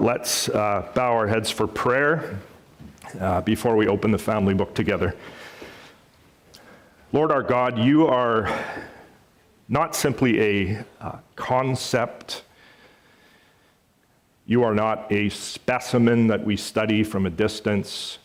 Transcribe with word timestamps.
Let's 0.00 0.48
uh, 0.48 0.90
bow 0.94 1.12
our 1.12 1.26
heads 1.26 1.50
for 1.50 1.66
prayer 1.66 2.38
uh, 3.20 3.42
before 3.42 3.76
we 3.76 3.86
open 3.86 4.10
the 4.10 4.18
family 4.18 4.54
book 4.54 4.74
together. 4.74 5.14
Lord 7.12 7.30
our 7.30 7.42
God, 7.42 7.78
you 7.78 8.06
are 8.06 8.48
not 9.68 9.94
simply 9.94 10.40
a 10.40 10.84
uh, 11.02 11.18
concept, 11.36 12.44
you 14.46 14.64
are 14.64 14.74
not 14.74 15.12
a 15.12 15.28
specimen 15.28 16.28
that 16.28 16.42
we 16.42 16.56
study 16.56 17.04
from 17.04 17.26
a 17.26 17.30
distance. 17.30 18.16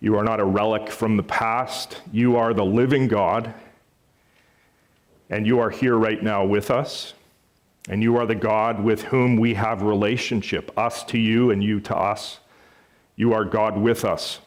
You 0.00 0.16
are 0.16 0.24
not 0.24 0.40
a 0.40 0.44
relic 0.44 0.90
from 0.90 1.18
the 1.18 1.22
past. 1.22 2.00
You 2.12 2.36
are 2.36 2.54
the 2.54 2.64
living 2.64 3.08
God, 3.08 3.52
and 5.28 5.46
you 5.46 5.58
are 5.58 5.68
here 5.68 5.98
right 5.98 6.22
now 6.22 6.46
with 6.46 6.70
us. 6.70 7.12
And 7.88 8.02
you 8.02 8.16
are 8.18 8.26
the 8.26 8.34
God 8.34 8.84
with 8.84 9.02
whom 9.02 9.36
we 9.36 9.54
have 9.54 9.82
relationship, 9.82 10.70
us 10.78 11.02
to 11.04 11.18
you 11.18 11.50
and 11.50 11.64
you 11.64 11.80
to 11.80 11.96
us. 11.96 12.38
You 13.16 13.32
are 13.32 13.44
God 13.44 13.78
with 13.78 14.04
us. 14.04 14.40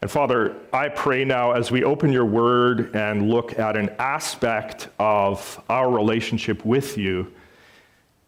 And 0.00 0.10
Father, 0.10 0.54
I 0.72 0.90
pray 0.90 1.24
now 1.24 1.52
as 1.52 1.70
we 1.70 1.82
open 1.82 2.12
your 2.12 2.24
word 2.24 2.94
and 2.94 3.30
look 3.30 3.58
at 3.58 3.76
an 3.76 3.88
aspect 3.98 4.88
of 4.98 5.60
our 5.68 5.90
relationship 5.90 6.64
with 6.64 6.96
you, 6.96 7.32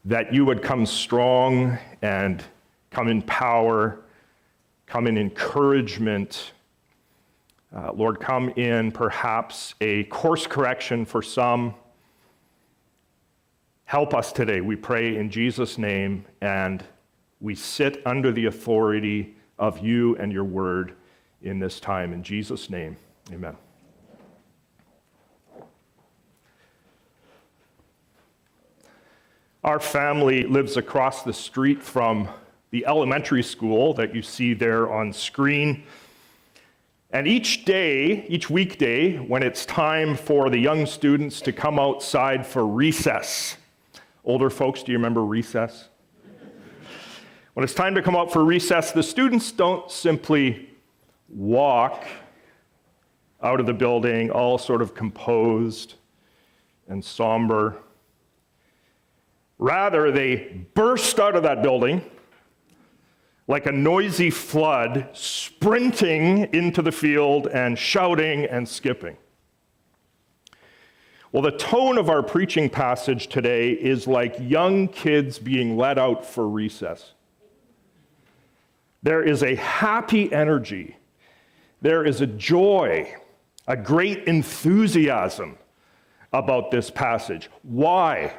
that 0.06 0.32
you 0.32 0.44
would 0.44 0.62
come 0.62 0.84
strong 0.84 1.78
and 2.02 2.42
come 2.90 3.08
in 3.08 3.22
power, 3.22 4.00
come 4.86 5.06
in 5.06 5.16
encouragement. 5.16 6.52
Uh, 7.74 7.92
Lord, 7.92 8.20
come 8.20 8.48
in 8.50 8.90
perhaps 8.90 9.74
a 9.80 10.04
course 10.04 10.46
correction 10.46 11.04
for 11.04 11.22
some 11.22 11.74
Help 13.86 14.14
us 14.14 14.32
today, 14.32 14.60
we 14.60 14.74
pray 14.74 15.16
in 15.16 15.30
Jesus' 15.30 15.78
name, 15.78 16.24
and 16.40 16.82
we 17.40 17.54
sit 17.54 18.02
under 18.04 18.32
the 18.32 18.46
authority 18.46 19.36
of 19.60 19.78
you 19.78 20.16
and 20.16 20.32
your 20.32 20.42
word 20.42 20.94
in 21.42 21.60
this 21.60 21.78
time. 21.78 22.12
In 22.12 22.24
Jesus' 22.24 22.68
name, 22.68 22.96
amen. 23.32 23.56
Our 29.62 29.78
family 29.78 30.42
lives 30.42 30.76
across 30.76 31.22
the 31.22 31.32
street 31.32 31.80
from 31.80 32.28
the 32.72 32.84
elementary 32.86 33.44
school 33.44 33.94
that 33.94 34.12
you 34.12 34.20
see 34.20 34.52
there 34.52 34.92
on 34.92 35.12
screen. 35.12 35.84
And 37.12 37.28
each 37.28 37.64
day, 37.64 38.26
each 38.26 38.50
weekday, 38.50 39.16
when 39.16 39.44
it's 39.44 39.64
time 39.64 40.16
for 40.16 40.50
the 40.50 40.58
young 40.58 40.86
students 40.86 41.40
to 41.42 41.52
come 41.52 41.78
outside 41.78 42.44
for 42.44 42.66
recess, 42.66 43.56
Older 44.26 44.50
folks, 44.50 44.82
do 44.82 44.90
you 44.90 44.98
remember 44.98 45.24
recess? 45.24 45.88
when 47.54 47.62
it's 47.62 47.72
time 47.72 47.94
to 47.94 48.02
come 48.02 48.16
out 48.16 48.32
for 48.32 48.44
recess, 48.44 48.90
the 48.90 49.02
students 49.02 49.52
don't 49.52 49.88
simply 49.88 50.68
walk 51.28 52.04
out 53.40 53.60
of 53.60 53.66
the 53.66 53.72
building 53.72 54.30
all 54.30 54.58
sort 54.58 54.82
of 54.82 54.94
composed 54.94 55.94
and 56.88 57.04
somber. 57.04 57.76
Rather, 59.58 60.10
they 60.10 60.66
burst 60.74 61.20
out 61.20 61.36
of 61.36 61.44
that 61.44 61.62
building 61.62 62.04
like 63.46 63.66
a 63.66 63.72
noisy 63.72 64.28
flood, 64.28 65.08
sprinting 65.12 66.52
into 66.52 66.82
the 66.82 66.90
field 66.90 67.46
and 67.46 67.78
shouting 67.78 68.44
and 68.46 68.68
skipping. 68.68 69.16
Well, 71.36 71.42
the 71.42 71.50
tone 71.50 71.98
of 71.98 72.08
our 72.08 72.22
preaching 72.22 72.70
passage 72.70 73.26
today 73.26 73.72
is 73.72 74.06
like 74.06 74.36
young 74.40 74.88
kids 74.88 75.38
being 75.38 75.76
let 75.76 75.98
out 75.98 76.24
for 76.24 76.48
recess. 76.48 77.12
There 79.02 79.22
is 79.22 79.42
a 79.42 79.54
happy 79.56 80.32
energy, 80.32 80.96
there 81.82 82.06
is 82.06 82.22
a 82.22 82.26
joy, 82.26 83.14
a 83.68 83.76
great 83.76 84.24
enthusiasm 84.24 85.58
about 86.32 86.70
this 86.70 86.88
passage. 86.88 87.50
Why? 87.60 88.32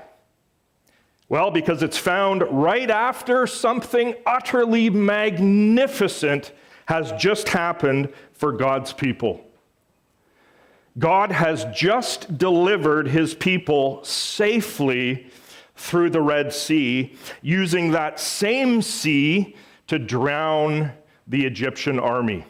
Well, 1.29 1.51
because 1.51 1.83
it's 1.83 1.99
found 1.99 2.45
right 2.49 2.89
after 2.89 3.45
something 3.45 4.15
utterly 4.25 4.89
magnificent 4.89 6.51
has 6.87 7.11
just 7.11 7.49
happened 7.49 8.11
for 8.33 8.53
God's 8.53 8.91
people. 8.91 9.46
God 10.97 11.31
has 11.31 11.65
just 11.73 12.37
delivered 12.37 13.07
his 13.07 13.35
people 13.35 14.03
safely 14.03 15.27
through 15.75 16.09
the 16.09 16.21
Red 16.21 16.51
Sea, 16.51 17.15
using 17.41 17.91
that 17.91 18.19
same 18.19 18.81
sea 18.81 19.55
to 19.87 19.99
drown 19.99 20.91
the 21.27 21.45
Egyptian 21.45 21.99
army. 21.99 22.45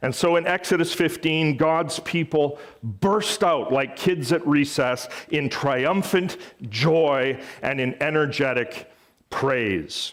And 0.00 0.14
so 0.14 0.36
in 0.36 0.46
Exodus 0.46 0.92
15, 0.92 1.56
God's 1.56 1.98
people 2.00 2.58
burst 2.82 3.42
out 3.42 3.72
like 3.72 3.96
kids 3.96 4.32
at 4.32 4.46
recess 4.46 5.08
in 5.30 5.48
triumphant 5.48 6.36
joy 6.68 7.40
and 7.62 7.80
in 7.80 8.02
energetic 8.02 8.90
praise. 9.30 10.12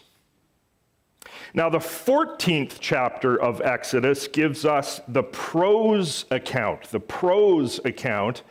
Now, 1.54 1.68
the 1.68 1.78
14th 1.78 2.78
chapter 2.80 3.40
of 3.40 3.60
Exodus 3.60 4.26
gives 4.26 4.64
us 4.64 5.02
the 5.06 5.22
prose 5.22 6.24
account, 6.30 6.90
the 6.90 7.00
prose 7.00 7.78
account 7.84 8.42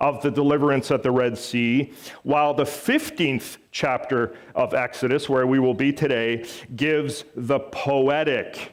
of 0.00 0.22
the 0.22 0.30
deliverance 0.30 0.92
at 0.92 1.02
the 1.02 1.10
Red 1.10 1.36
Sea, 1.36 1.92
while 2.22 2.54
the 2.54 2.64
15th 2.64 3.56
chapter 3.72 4.36
of 4.54 4.72
Exodus, 4.72 5.28
where 5.28 5.48
we 5.48 5.58
will 5.58 5.74
be 5.74 5.92
today, 5.92 6.46
gives 6.76 7.24
the 7.34 7.58
poetic 7.58 8.72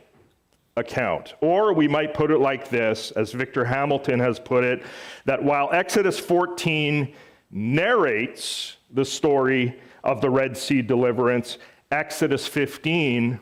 account. 0.78 1.34
Or 1.42 1.74
we 1.74 1.88
might 1.88 2.13
put 2.13 2.30
it 2.30 2.40
like 2.40 2.69
this, 2.69 3.09
as 3.12 3.31
Victor 3.31 3.66
Hamilton 3.66 4.19
has 4.19 4.40
put 4.40 4.63
it, 4.63 4.84
that 5.25 5.44
while 5.44 5.69
Exodus 5.72 6.19
14 6.19 7.16
narrates 7.50 8.78
the 8.92 9.06
story 9.06 9.80
of 10.03 10.22
the 10.22 10.30
Red 10.30 10.56
Sea 10.56 10.84
deliverance, 10.84 11.58
Exodus 11.92 12.48
15 12.48 13.40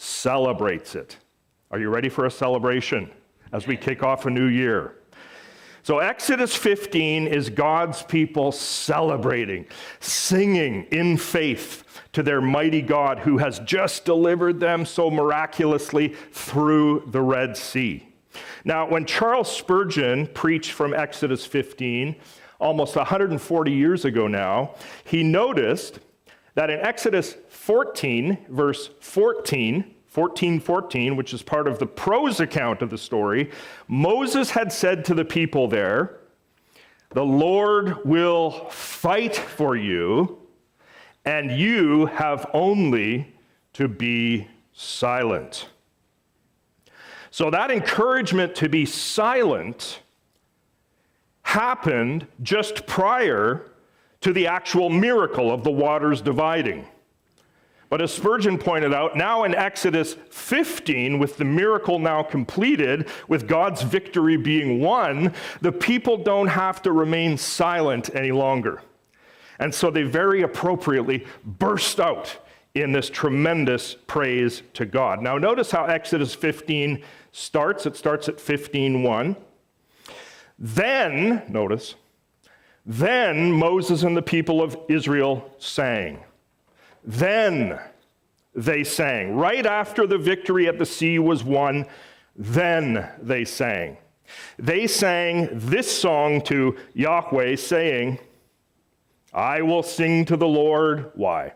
celebrates 0.00 0.94
it. 0.94 1.18
Are 1.70 1.78
you 1.78 1.90
ready 1.90 2.08
for 2.08 2.24
a 2.24 2.30
celebration 2.30 3.10
as 3.52 3.66
we 3.66 3.76
kick 3.76 4.02
off 4.02 4.24
a 4.24 4.30
new 4.30 4.46
year? 4.46 4.94
So, 5.82 5.98
Exodus 5.98 6.56
15 6.56 7.26
is 7.26 7.50
God's 7.50 8.02
people 8.02 8.50
celebrating, 8.50 9.66
singing 10.00 10.84
in 10.84 11.18
faith 11.18 11.84
to 12.12 12.22
their 12.22 12.40
mighty 12.40 12.80
God 12.80 13.18
who 13.18 13.36
has 13.38 13.58
just 13.60 14.06
delivered 14.06 14.58
them 14.58 14.86
so 14.86 15.10
miraculously 15.10 16.08
through 16.32 17.04
the 17.08 17.20
Red 17.20 17.54
Sea. 17.54 18.08
Now, 18.64 18.88
when 18.88 19.04
Charles 19.04 19.54
Spurgeon 19.54 20.28
preached 20.28 20.72
from 20.72 20.94
Exodus 20.94 21.44
15, 21.44 22.16
almost 22.58 22.96
140 22.96 23.70
years 23.70 24.06
ago 24.06 24.26
now, 24.26 24.74
he 25.04 25.22
noticed 25.22 25.98
that 26.54 26.70
in 26.70 26.80
Exodus 26.80 27.36
14, 27.70 28.46
verse 28.48 28.90
14, 28.98 29.94
14 30.08 30.58
14, 30.58 31.14
which 31.14 31.32
is 31.32 31.40
part 31.40 31.68
of 31.68 31.78
the 31.78 31.86
prose 31.86 32.40
account 32.40 32.82
of 32.82 32.90
the 32.90 32.98
story, 32.98 33.48
Moses 33.86 34.50
had 34.50 34.72
said 34.72 35.04
to 35.04 35.14
the 35.14 35.24
people 35.24 35.68
there, 35.68 36.18
The 37.10 37.24
Lord 37.24 38.04
will 38.04 38.68
fight 38.70 39.36
for 39.36 39.76
you, 39.76 40.40
and 41.24 41.52
you 41.52 42.06
have 42.06 42.50
only 42.54 43.32
to 43.74 43.86
be 43.86 44.48
silent. 44.72 45.68
So 47.30 47.50
that 47.50 47.70
encouragement 47.70 48.56
to 48.56 48.68
be 48.68 48.84
silent 48.84 50.00
happened 51.42 52.26
just 52.42 52.84
prior 52.88 53.70
to 54.22 54.32
the 54.32 54.48
actual 54.48 54.90
miracle 54.90 55.52
of 55.52 55.62
the 55.62 55.70
waters 55.70 56.20
dividing. 56.20 56.84
But 57.90 58.00
as 58.00 58.14
Spurgeon 58.14 58.56
pointed 58.56 58.94
out, 58.94 59.16
now 59.16 59.42
in 59.42 59.52
Exodus 59.52 60.14
15, 60.30 61.18
with 61.18 61.36
the 61.36 61.44
miracle 61.44 61.98
now 61.98 62.22
completed, 62.22 63.08
with 63.26 63.48
God's 63.48 63.82
victory 63.82 64.36
being 64.36 64.80
won, 64.80 65.34
the 65.60 65.72
people 65.72 66.16
don't 66.16 66.46
have 66.46 66.80
to 66.82 66.92
remain 66.92 67.36
silent 67.36 68.14
any 68.14 68.30
longer. 68.30 68.80
And 69.58 69.74
so 69.74 69.90
they 69.90 70.04
very 70.04 70.42
appropriately 70.42 71.26
burst 71.44 71.98
out 71.98 72.38
in 72.74 72.92
this 72.92 73.10
tremendous 73.10 73.96
praise 74.06 74.62
to 74.74 74.86
God. 74.86 75.20
Now 75.20 75.36
notice 75.36 75.72
how 75.72 75.86
Exodus 75.86 76.32
15 76.32 77.02
starts. 77.32 77.86
It 77.86 77.96
starts 77.96 78.28
at 78.28 78.36
15:1. 78.36 79.34
Then, 80.58 81.42
notice, 81.48 81.96
then 82.86 83.50
Moses 83.50 84.04
and 84.04 84.16
the 84.16 84.22
people 84.22 84.62
of 84.62 84.76
Israel 84.88 85.50
sang. 85.58 86.20
Then 87.04 87.78
they 88.54 88.84
sang. 88.84 89.36
Right 89.36 89.64
after 89.64 90.06
the 90.06 90.18
victory 90.18 90.68
at 90.68 90.78
the 90.78 90.86
sea 90.86 91.18
was 91.18 91.44
won, 91.44 91.86
then 92.36 93.08
they 93.20 93.44
sang. 93.44 93.96
They 94.58 94.86
sang 94.86 95.48
this 95.52 95.90
song 95.90 96.40
to 96.42 96.76
Yahweh, 96.94 97.56
saying, 97.56 98.18
I 99.32 99.62
will 99.62 99.82
sing 99.82 100.24
to 100.26 100.36
the 100.36 100.48
Lord. 100.48 101.10
Why? 101.14 101.54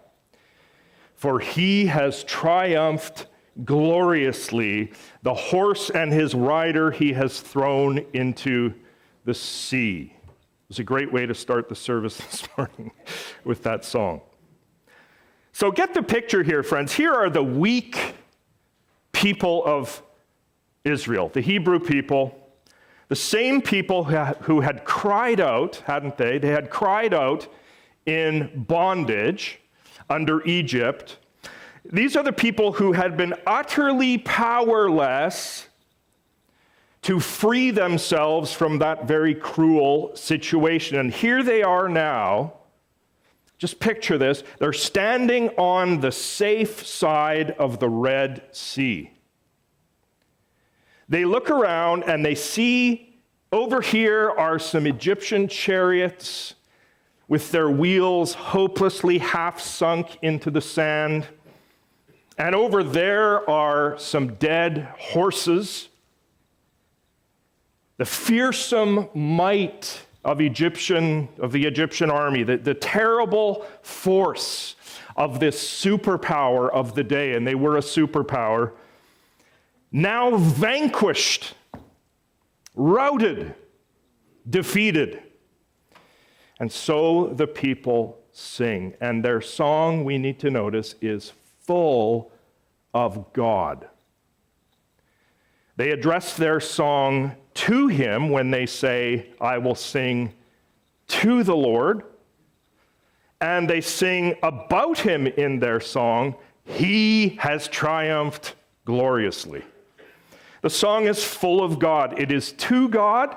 For 1.14 1.40
he 1.40 1.86
has 1.86 2.24
triumphed 2.24 3.26
gloriously. 3.64 4.92
The 5.22 5.34
horse 5.34 5.90
and 5.90 6.12
his 6.12 6.34
rider 6.34 6.90
he 6.90 7.12
has 7.12 7.40
thrown 7.40 8.04
into 8.12 8.74
the 9.24 9.34
sea. 9.34 10.12
It 10.12 10.68
was 10.68 10.78
a 10.78 10.84
great 10.84 11.12
way 11.12 11.26
to 11.26 11.34
start 11.34 11.68
the 11.68 11.74
service 11.74 12.16
this 12.30 12.48
morning 12.56 12.92
with 13.44 13.62
that 13.62 13.84
song. 13.84 14.20
So 15.54 15.70
get 15.70 15.94
the 15.94 16.02
picture 16.02 16.42
here, 16.42 16.64
friends. 16.64 16.92
Here 16.92 17.12
are 17.12 17.30
the 17.30 17.40
weak 17.40 18.16
people 19.12 19.62
of 19.64 20.02
Israel, 20.82 21.30
the 21.32 21.42
Hebrew 21.42 21.78
people, 21.78 22.36
the 23.06 23.14
same 23.14 23.62
people 23.62 24.02
who 24.02 24.62
had 24.62 24.84
cried 24.84 25.38
out, 25.38 25.76
hadn't 25.86 26.18
they? 26.18 26.38
They 26.38 26.48
had 26.48 26.70
cried 26.70 27.14
out 27.14 27.46
in 28.04 28.64
bondage 28.66 29.60
under 30.10 30.44
Egypt. 30.44 31.18
These 31.84 32.16
are 32.16 32.24
the 32.24 32.32
people 32.32 32.72
who 32.72 32.90
had 32.90 33.16
been 33.16 33.34
utterly 33.46 34.18
powerless 34.18 35.68
to 37.02 37.20
free 37.20 37.70
themselves 37.70 38.52
from 38.52 38.80
that 38.80 39.06
very 39.06 39.36
cruel 39.36 40.16
situation. 40.16 40.98
And 40.98 41.12
here 41.12 41.44
they 41.44 41.62
are 41.62 41.88
now. 41.88 42.54
Just 43.64 43.80
picture 43.80 44.18
this. 44.18 44.44
They're 44.58 44.74
standing 44.74 45.48
on 45.56 46.00
the 46.00 46.12
safe 46.12 46.86
side 46.86 47.52
of 47.52 47.78
the 47.78 47.88
Red 47.88 48.42
Sea. 48.52 49.10
They 51.08 51.24
look 51.24 51.48
around 51.48 52.02
and 52.02 52.22
they 52.22 52.34
see 52.34 53.16
over 53.50 53.80
here 53.80 54.28
are 54.28 54.58
some 54.58 54.86
Egyptian 54.86 55.48
chariots 55.48 56.56
with 57.26 57.52
their 57.52 57.70
wheels 57.70 58.34
hopelessly 58.34 59.16
half 59.16 59.60
sunk 59.60 60.18
into 60.20 60.50
the 60.50 60.60
sand. 60.60 61.26
And 62.36 62.54
over 62.54 62.84
there 62.84 63.48
are 63.48 63.98
some 63.98 64.34
dead 64.34 64.92
horses. 64.98 65.88
The 67.96 68.04
fearsome 68.04 69.08
might 69.14 70.04
of 70.24 70.40
Egyptian 70.40 71.28
of 71.38 71.52
the 71.52 71.64
Egyptian 71.66 72.10
army, 72.10 72.42
the, 72.42 72.56
the 72.56 72.74
terrible 72.74 73.66
force 73.82 74.76
of 75.16 75.38
this 75.38 75.62
superpower 75.62 76.70
of 76.70 76.94
the 76.94 77.04
day, 77.04 77.34
and 77.34 77.46
they 77.46 77.54
were 77.54 77.76
a 77.76 77.80
superpower, 77.80 78.72
now 79.92 80.36
vanquished, 80.36 81.54
routed, 82.74 83.54
defeated. 84.48 85.22
And 86.58 86.70
so 86.70 87.32
the 87.34 87.46
people 87.46 88.18
sing. 88.32 88.94
And 89.00 89.24
their 89.24 89.40
song, 89.40 90.04
we 90.04 90.18
need 90.18 90.40
to 90.40 90.50
notice, 90.50 90.96
is 91.00 91.32
full 91.60 92.32
of 92.92 93.32
God. 93.32 93.88
They 95.76 95.90
address 95.90 96.36
their 96.36 96.60
song 96.60 97.36
to 97.54 97.88
Him 97.88 98.30
when 98.30 98.50
they 98.50 98.66
say, 98.66 99.30
I 99.40 99.58
will 99.58 99.74
sing 99.74 100.32
to 101.08 101.42
the 101.42 101.56
Lord. 101.56 102.02
And 103.40 103.68
they 103.68 103.80
sing 103.80 104.36
about 104.42 104.98
Him 104.98 105.26
in 105.26 105.58
their 105.58 105.80
song, 105.80 106.36
He 106.64 107.30
has 107.40 107.68
triumphed 107.68 108.54
gloriously. 108.84 109.62
The 110.62 110.70
song 110.70 111.06
is 111.06 111.22
full 111.22 111.62
of 111.62 111.78
God. 111.78 112.18
It 112.18 112.32
is 112.32 112.52
to 112.52 112.88
God 112.88 113.36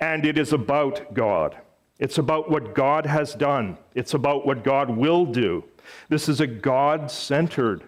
and 0.00 0.24
it 0.24 0.38
is 0.38 0.52
about 0.52 1.14
God. 1.14 1.56
It's 1.98 2.18
about 2.18 2.50
what 2.50 2.74
God 2.74 3.06
has 3.06 3.34
done, 3.34 3.78
it's 3.94 4.14
about 4.14 4.46
what 4.46 4.64
God 4.64 4.90
will 4.90 5.24
do. 5.24 5.64
This 6.08 6.28
is 6.28 6.40
a 6.40 6.46
God 6.46 7.10
centered 7.10 7.84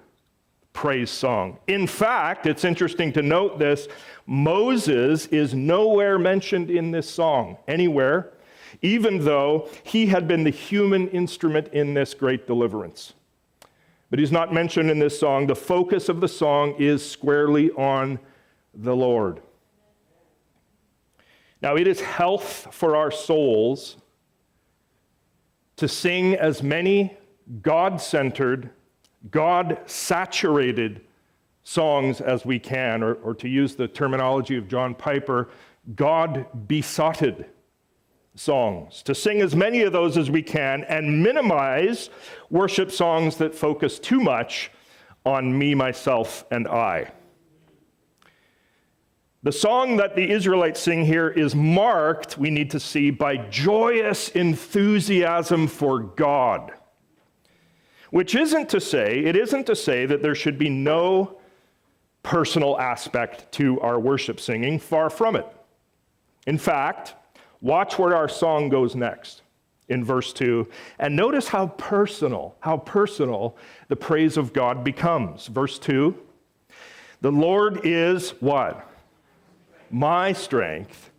praise 0.77 1.11
song. 1.11 1.59
In 1.67 1.87
fact, 1.87 2.47
it's 2.47 2.63
interesting 2.63 3.11
to 3.15 3.23
note 3.23 3.59
this 3.59 3.89
Moses 4.27 5.27
is 5.29 5.55
nowhere 5.55 6.19
mentioned 6.19 6.71
in 6.71 6.91
this 6.91 7.09
song, 7.09 7.57
anywhere, 7.67 8.35
even 8.83 9.25
though 9.25 9.71
he 9.83 10.07
had 10.07 10.29
been 10.29 10.45
the 10.45 10.51
human 10.51 11.09
instrument 11.09 11.69
in 11.69 11.95
this 11.95 12.13
great 12.13 12.47
deliverance. 12.47 13.15
But 14.11 14.19
he's 14.19 14.31
not 14.31 14.53
mentioned 14.53 14.91
in 14.91 14.99
this 14.99 15.19
song. 15.19 15.47
The 15.47 15.57
focus 15.57 16.11
of 16.11 16.21
the 16.21 16.29
song 16.29 16.75
is 16.79 17.09
squarely 17.09 17.71
on 17.71 18.19
the 18.75 18.95
Lord. 18.95 19.41
Now, 21.63 21.77
it 21.77 21.87
is 21.87 22.03
health 22.03 22.69
for 22.71 22.95
our 22.97 23.11
souls 23.11 23.97
to 25.77 25.89
sing 25.89 26.35
as 26.35 26.63
many 26.63 27.17
God 27.63 28.01
centered, 28.01 28.71
God 29.31 29.79
saturated 29.87 31.03
songs 31.63 32.21
as 32.21 32.45
we 32.47 32.59
can, 32.59 33.03
or, 33.03 33.15
or, 33.15 33.35
to 33.35 33.49
use 33.49 33.75
the 33.75 33.89
terminology 33.89 34.57
of 34.57 34.69
John 34.69 34.95
Piper, 34.95 35.49
God 35.97 36.47
besotted 36.69 37.47
songs, 38.37 39.03
to 39.03 39.15
sing 39.15 39.41
as 39.41 39.57
many 39.57 39.83
of 39.83 39.93
those 39.93 40.17
as 40.17 40.31
we 40.31 40.43
can 40.43 40.85
and 40.85 41.23
minimize 41.23 42.11
worship 42.51 42.93
songs 42.93 43.37
that 43.39 43.55
focus 43.55 43.99
too 43.99 44.21
much 44.21 44.71
on 45.25 45.59
me, 45.59 45.75
myself, 45.75 46.45
and 46.53 46.69
I. 46.69 47.11
The 49.43 49.53
song 49.53 49.97
that 49.99 50.17
the 50.17 50.31
Israelites 50.31 50.81
sing 50.81 51.05
here 51.05 51.29
is 51.29 51.55
marked, 51.55 52.39
we 52.39 52.51
need 52.51 52.71
to 52.73 52.81
see, 52.81 53.11
by 53.11 53.37
joyous 53.37 54.29
enthusiasm 54.31 55.67
for 55.67 56.01
God. 56.01 56.73
Which 58.11 58.35
isn't 58.35 58.69
to 58.71 58.81
say, 58.81 59.21
it 59.21 59.37
isn't 59.37 59.67
to 59.67 59.77
say 59.77 60.07
that 60.07 60.23
there 60.23 60.35
should 60.35 60.59
be 60.59 60.69
no 60.69 61.39
personal 62.23 62.79
aspect 62.79 63.51
to 63.53 63.81
our 63.81 63.99
worship 63.99 64.41
singing, 64.41 64.79
far 64.79 65.11
from 65.11 65.37
it. 65.37 65.47
In 66.47 66.59
fact, 66.59 67.15
watch 67.61 67.99
where 67.99 68.15
our 68.15 68.29
song 68.29 68.69
goes 68.69 68.95
next 68.95 69.43
in 69.89 70.05
verse 70.05 70.33
2 70.33 70.69
and 70.99 71.15
notice 71.15 71.49
how 71.49 71.69
personal, 71.69 72.57
how 72.61 72.77
personal 72.79 73.57
the 73.89 73.97
praise 73.97 74.37
of 74.37 74.53
God 74.53 74.83
becomes. 74.83 75.47
Verse 75.47 75.79
2 75.79 76.17
The 77.21 77.33
Lord 77.33 77.81
is 77.85 78.31
what? 78.41 78.87
my 79.91 80.33
strength 80.33 81.11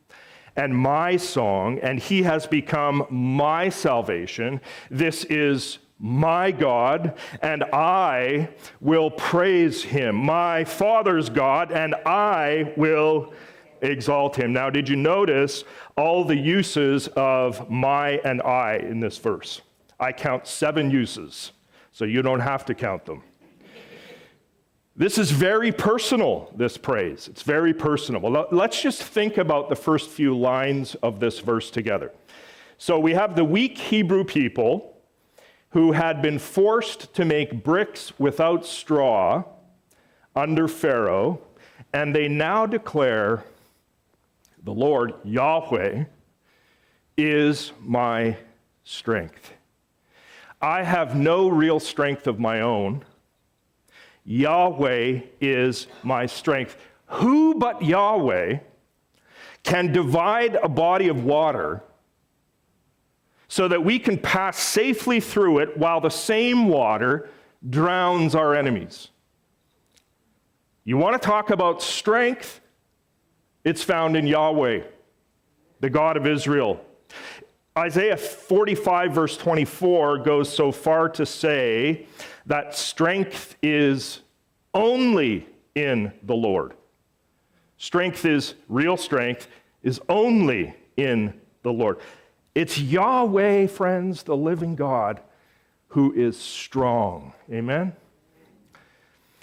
and 0.58 0.76
my 0.76 1.16
song, 1.16 1.80
and 1.80 2.00
he 2.00 2.24
has 2.24 2.46
become 2.48 3.06
my 3.10 3.70
salvation. 3.70 4.60
This 4.90 5.24
is 5.26 5.78
my 6.00 6.52
God, 6.52 7.18
and 7.42 7.64
I 7.72 8.50
will 8.82 9.10
praise 9.10 9.84
him. 9.84 10.16
My 10.16 10.64
Father's 10.64 11.30
God, 11.30 11.72
and 11.72 11.96
I 12.06 12.74
will 12.76 13.34
exalt 13.82 14.36
him. 14.36 14.54
Now, 14.54 14.70
did 14.70 14.90
you 14.90 14.96
notice 14.96 15.64
all 15.96 16.24
the 16.24 16.36
uses 16.36 17.08
of 17.10 17.70
my 17.70 18.20
and 18.26 18.42
I 18.42 18.78
in 18.78 19.00
this 19.00 19.18
verse? 19.18 19.62
I 20.00 20.12
count 20.12 20.48
seven 20.48 20.92
uses, 20.92 21.52
so 21.92 22.06
you 22.06 22.22
don't 22.22 22.40
have 22.40 22.66
to 22.66 22.76
count 22.76 23.06
them. 23.06 23.24
This 25.00 25.20
is 25.20 25.30
very 25.30 25.72
personal, 25.72 26.52
this 26.56 26.76
praise. 26.76 27.28
It's 27.28 27.44
very 27.44 27.72
personal. 27.72 28.20
Well, 28.20 28.48
let's 28.52 28.82
just 28.82 29.04
think 29.04 29.38
about 29.38 29.70
the 29.70 29.76
first 29.76 30.10
few 30.10 30.36
lines 30.36 30.96
of 30.96 31.20
this 31.20 31.38
verse 31.38 31.70
together. 31.70 32.12
So 32.80 32.98
we 32.98 33.14
have 33.14 33.36
the 33.36 33.44
weak 33.44 33.78
Hebrew 33.78 34.24
people 34.24 34.98
who 35.70 35.92
had 35.92 36.20
been 36.24 36.40
forced 36.40 37.14
to 37.14 37.26
make 37.26 37.64
bricks 37.64 38.18
without 38.18 38.66
straw 38.66 39.44
under 40.36 40.68
Pharaoh, 40.68 41.42
and 41.94 42.16
they 42.16 42.28
now 42.28 42.66
declare, 42.66 43.44
The 44.64 44.74
Lord, 44.74 45.14
Yahweh, 45.24 46.06
is 47.18 47.72
my 47.82 48.36
strength. 48.84 49.54
I 50.60 50.82
have 50.82 51.16
no 51.16 51.50
real 51.50 51.80
strength 51.80 52.26
of 52.26 52.40
my 52.40 52.62
own. 52.62 53.06
Yahweh 54.28 55.22
is 55.40 55.88
my 56.04 56.26
strength. 56.26 56.76
Who 57.06 57.56
but 57.56 57.82
Yahweh 57.82 58.60
can 59.64 59.94
divide 59.94 60.56
a 60.56 60.68
body 60.68 61.08
of 61.08 61.24
water 61.24 61.82
so 63.48 63.70
that 63.70 63.86
we 63.86 63.98
can 63.98 64.18
pass 64.18 64.60
safely 64.60 65.22
through 65.22 65.60
it 65.60 65.78
while 65.78 66.02
the 66.02 66.10
same 66.10 66.68
water 66.68 67.30
drowns 67.70 68.36
our 68.36 68.54
enemies? 68.54 69.08
You 70.84 70.98
want 70.98 71.20
to 71.20 71.26
talk 71.26 71.50
about 71.50 71.82
strength? 71.82 72.60
It's 73.64 73.82
found 73.82 74.18
in 74.18 74.28
Yahweh, 74.28 74.82
the 75.80 75.90
God 75.90 76.18
of 76.18 76.28
Israel. 76.28 76.82
Isaiah 77.78 78.18
45, 78.18 79.14
verse 79.14 79.38
24, 79.38 80.18
goes 80.20 80.54
so 80.54 80.72
far 80.72 81.08
to 81.10 81.26
say 81.26 82.08
that 82.48 82.76
strength 82.76 83.56
is 83.62 84.22
only 84.74 85.46
in 85.76 86.12
the 86.24 86.36
Lord. 86.36 86.74
Strength 87.78 88.26
is 88.26 88.56
real 88.68 88.98
strength, 88.98 89.48
is 89.84 90.02
only 90.10 90.76
in 90.96 91.34
the 91.62 91.72
Lord. 91.72 92.00
It's 92.56 92.80
Yahweh, 92.80 93.68
friends, 93.68 94.24
the 94.24 94.36
living 94.36 94.76
God, 94.76 95.22
who 95.90 96.12
is 96.14 96.38
strong. 96.38 97.34
Amen? 97.52 97.94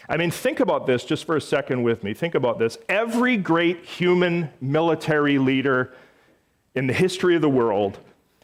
I 0.08 0.16
mean, 0.16 0.30
think 0.30 0.60
about 0.60 0.86
this 0.86 1.04
just 1.04 1.24
for 1.24 1.36
a 1.36 1.40
second 1.40 1.82
with 1.82 2.02
me. 2.02 2.12
Think 2.12 2.34
about 2.34 2.58
this. 2.58 2.76
Every 2.88 3.36
great 3.36 3.84
human 3.84 4.50
military 4.60 5.38
leader 5.38 5.94
in 6.74 6.86
the 6.86 6.92
history 6.92 7.36
of 7.36 7.42
the 7.42 7.48
world, 7.48 7.98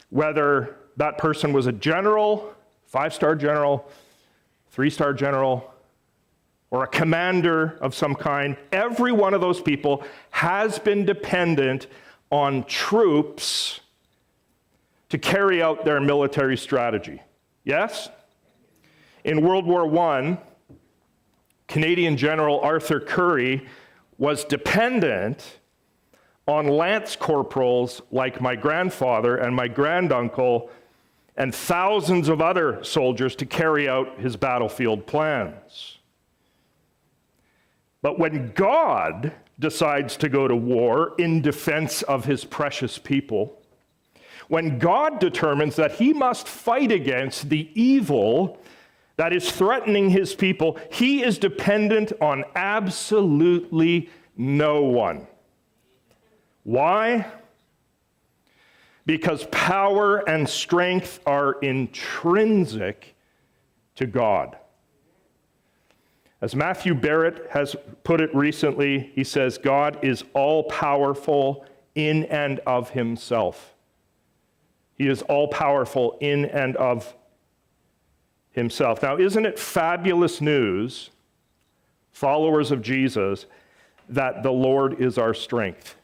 whether 0.09 0.77
that 0.97 1.17
person 1.17 1.51
was 1.51 1.67
a 1.67 1.71
general, 1.71 2.53
five 2.85 3.13
star 3.13 3.35
general, 3.35 3.91
three 4.71 4.89
star 4.89 5.13
general, 5.13 5.71
or 6.71 6.83
a 6.83 6.87
commander 6.87 7.77
of 7.81 7.93
some 7.93 8.15
kind, 8.15 8.55
every 8.71 9.11
one 9.11 9.33
of 9.33 9.41
those 9.41 9.61
people 9.61 10.03
has 10.31 10.79
been 10.79 11.05
dependent 11.05 11.87
on 12.31 12.63
troops 12.63 13.81
to 15.09 15.17
carry 15.17 15.61
out 15.61 15.83
their 15.83 15.99
military 15.99 16.57
strategy. 16.57 17.21
Yes? 17.65 18.09
In 19.25 19.41
World 19.41 19.65
War 19.65 19.85
I, 19.99 20.39
Canadian 21.67 22.15
General 22.15 22.59
Arthur 22.61 23.01
Currie 23.01 23.67
was 24.17 24.45
dependent 24.45 25.59
on 26.47 26.67
lance 26.67 27.15
corporals 27.15 28.01
like 28.11 28.41
my 28.41 28.55
grandfather 28.55 29.35
and 29.35 29.55
my 29.55 29.67
granduncle 29.67 30.69
and 31.41 31.55
thousands 31.55 32.29
of 32.29 32.39
other 32.39 32.83
soldiers 32.83 33.35
to 33.35 33.47
carry 33.47 33.89
out 33.89 34.19
his 34.19 34.35
battlefield 34.35 35.07
plans. 35.07 35.97
But 38.03 38.19
when 38.19 38.51
God 38.51 39.33
decides 39.57 40.15
to 40.17 40.29
go 40.29 40.47
to 40.47 40.55
war 40.55 41.15
in 41.17 41.41
defense 41.41 42.03
of 42.03 42.25
his 42.25 42.45
precious 42.45 42.99
people, 42.99 43.59
when 44.49 44.77
God 44.77 45.17
determines 45.17 45.75
that 45.77 45.93
he 45.93 46.13
must 46.13 46.47
fight 46.47 46.91
against 46.91 47.49
the 47.49 47.71
evil 47.73 48.59
that 49.15 49.33
is 49.33 49.51
threatening 49.51 50.11
his 50.11 50.35
people, 50.35 50.77
he 50.91 51.23
is 51.23 51.39
dependent 51.39 52.13
on 52.21 52.43
absolutely 52.53 54.11
no 54.37 54.83
one. 54.83 55.25
Why? 56.61 57.25
Because 59.11 59.45
power 59.51 60.19
and 60.19 60.47
strength 60.47 61.19
are 61.25 61.59
intrinsic 61.59 63.13
to 63.95 64.05
God. 64.05 64.55
As 66.39 66.55
Matthew 66.55 66.93
Barrett 66.93 67.49
has 67.51 67.75
put 68.05 68.21
it 68.21 68.33
recently, 68.33 69.11
he 69.13 69.25
says, 69.25 69.57
God 69.57 70.01
is 70.01 70.23
all 70.33 70.63
powerful 70.63 71.65
in 71.93 72.23
and 72.23 72.59
of 72.59 72.91
himself. 72.91 73.73
He 74.95 75.09
is 75.09 75.23
all 75.23 75.49
powerful 75.49 76.17
in 76.21 76.45
and 76.45 76.77
of 76.77 77.13
himself. 78.51 79.03
Now, 79.03 79.17
isn't 79.17 79.45
it 79.45 79.59
fabulous 79.59 80.39
news, 80.39 81.09
followers 82.13 82.71
of 82.71 82.81
Jesus, 82.81 83.45
that 84.07 84.41
the 84.41 84.53
Lord 84.53 85.01
is 85.01 85.17
our 85.17 85.33
strength? 85.33 85.97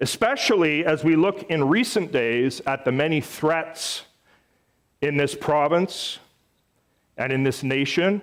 Especially 0.00 0.84
as 0.84 1.02
we 1.02 1.16
look 1.16 1.42
in 1.50 1.68
recent 1.68 2.12
days 2.12 2.60
at 2.66 2.84
the 2.84 2.92
many 2.92 3.20
threats 3.20 4.04
in 5.00 5.16
this 5.16 5.34
province 5.34 6.18
and 7.16 7.32
in 7.32 7.42
this 7.42 7.62
nation 7.62 8.22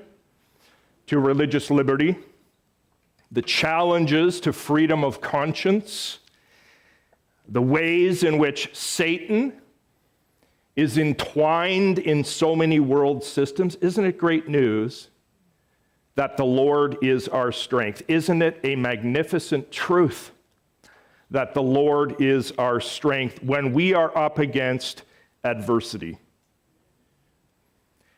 to 1.08 1.20
religious 1.20 1.70
liberty, 1.70 2.16
the 3.32 3.42
challenges 3.42 4.40
to 4.40 4.54
freedom 4.54 5.04
of 5.04 5.20
conscience, 5.20 6.20
the 7.48 7.62
ways 7.62 8.24
in 8.24 8.38
which 8.38 8.74
Satan 8.76 9.54
is 10.76 10.98
entwined 10.98 12.00
in 12.00 12.24
so 12.24 12.56
many 12.56 12.80
world 12.80 13.24
systems. 13.24 13.76
Isn't 13.76 14.06
it 14.06 14.18
great 14.18 14.48
news 14.48 15.10
that 16.16 16.38
the 16.38 16.46
Lord 16.46 16.98
is 17.02 17.28
our 17.28 17.52
strength? 17.52 18.02
Isn't 18.08 18.42
it 18.42 18.60
a 18.64 18.76
magnificent 18.76 19.72
truth 19.72 20.32
that 21.32 21.54
the 21.54 21.62
Lord 21.62 22.22
is 22.22 22.52
our 22.58 22.80
strength 22.80 23.44
when 23.44 23.74
we 23.74 23.94
are 23.94 24.16
up 24.18 24.40
against 24.40 25.04
adversity? 25.44 26.18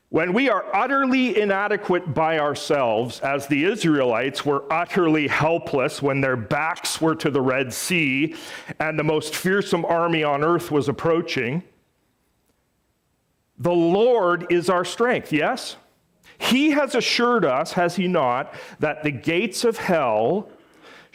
When 0.09 0.31
we 0.31 0.49
are 0.49 0.65
utterly 0.73 1.37
inadequate 1.37 2.13
by 2.13 2.39
ourselves, 2.39 3.19
as 3.19 3.47
the 3.47 3.65
Israelites 3.65 4.45
were 4.45 4.63
utterly 4.71 5.27
helpless 5.27 6.01
when 6.01 6.21
their 6.21 6.37
backs 6.37 7.01
were 7.01 7.15
to 7.15 7.29
the 7.29 7.41
Red 7.41 7.73
Sea 7.73 8.35
and 8.79 8.97
the 8.97 9.03
most 9.03 9.35
fearsome 9.35 9.83
army 9.83 10.23
on 10.23 10.45
earth 10.45 10.71
was 10.71 10.87
approaching, 10.87 11.61
the 13.59 13.73
Lord 13.73 14.45
is 14.49 14.69
our 14.69 14.85
strength, 14.85 15.33
yes? 15.33 15.75
He 16.37 16.69
has 16.71 16.95
assured 16.95 17.43
us, 17.43 17.73
has 17.73 17.95
he 17.95 18.07
not, 18.07 18.53
that 18.79 19.03
the 19.03 19.11
gates 19.11 19.65
of 19.65 19.77
hell 19.77 20.49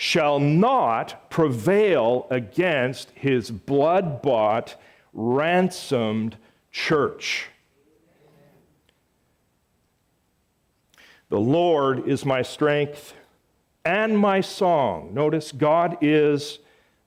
shall 0.02 0.40
not 0.40 1.30
prevail 1.30 2.26
against 2.28 3.08
his 3.10 3.52
blood 3.52 4.20
bought, 4.20 4.74
ransomed 5.12 6.36
church. 6.72 7.46
The 11.28 11.38
Lord 11.38 12.08
is 12.08 12.24
my 12.24 12.42
strength 12.42 13.14
and 13.84 14.18
my 14.18 14.40
song. 14.40 15.14
Notice 15.14 15.52
God 15.52 15.98
is 16.00 16.58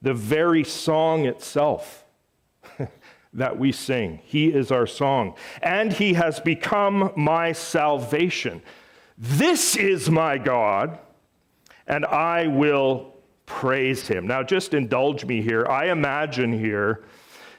the 0.02 0.14
very 0.14 0.64
song 0.64 1.26
itself 1.26 2.06
that 3.34 3.60
we 3.60 3.74
sing. 3.74 4.22
He 4.24 4.54
is 4.54 4.72
our 4.72 4.88
song. 4.88 5.36
And 5.62 5.92
He 5.92 6.14
has 6.14 6.40
become 6.40 7.12
my 7.18 7.52
salvation. 7.52 8.62
This 9.18 9.76
is 9.76 10.10
my 10.10 10.38
God, 10.38 10.98
and 11.88 12.06
I 12.06 12.48
will 12.48 13.14
praise 13.46 14.08
Him. 14.08 14.28
Now, 14.28 14.44
just 14.44 14.74
indulge 14.74 15.26
me 15.26 15.42
here. 15.42 15.66
I 15.68 15.90
imagine 15.92 16.52
here 16.58 17.04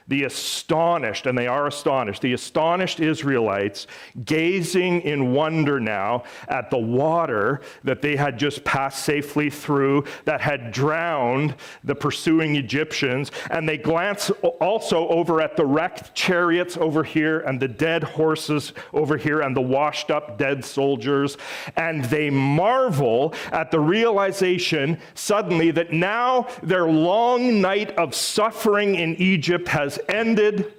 the 0.07 0.23
astonished, 0.23 1.25
and 1.25 1.37
they 1.37 1.47
are 1.47 1.67
astonished, 1.67 2.21
the 2.21 2.33
astonished 2.33 2.99
Israelites 2.99 3.87
gazing 4.23 5.01
in 5.01 5.33
wonder 5.33 5.79
now 5.79 6.23
at 6.47 6.69
the 6.69 6.77
water 6.77 7.61
that 7.83 8.01
they 8.01 8.15
had 8.15 8.37
just 8.37 8.63
passed 8.63 9.03
safely 9.03 9.49
through 9.49 10.05
that 10.25 10.39
had 10.39 10.71
drowned 10.71 11.55
the 11.83 11.95
pursuing 11.95 12.55
Egyptians. 12.55 13.31
And 13.49 13.67
they 13.67 13.77
glance 13.77 14.29
also 14.61 15.07
over 15.09 15.41
at 15.41 15.57
the 15.57 15.65
wrecked 15.65 16.15
chariots 16.15 16.77
over 16.77 17.03
here 17.03 17.39
and 17.41 17.59
the 17.59 17.67
dead 17.67 18.03
horses 18.03 18.73
over 18.93 19.17
here 19.17 19.41
and 19.41 19.55
the 19.55 19.61
washed 19.61 20.09
up 20.09 20.37
dead 20.37 20.63
soldiers. 20.63 21.37
And 21.75 22.05
they 22.05 22.29
marvel 22.29 23.33
at 23.51 23.71
the 23.71 23.79
realization 23.79 24.99
suddenly 25.15 25.71
that 25.71 25.91
now 25.91 26.47
their 26.63 26.87
long 26.87 27.61
night 27.61 27.91
of 27.97 28.15
suffering 28.15 28.95
in 28.95 29.15
Egypt 29.15 29.67
has 29.67 29.96
ended 30.09 30.73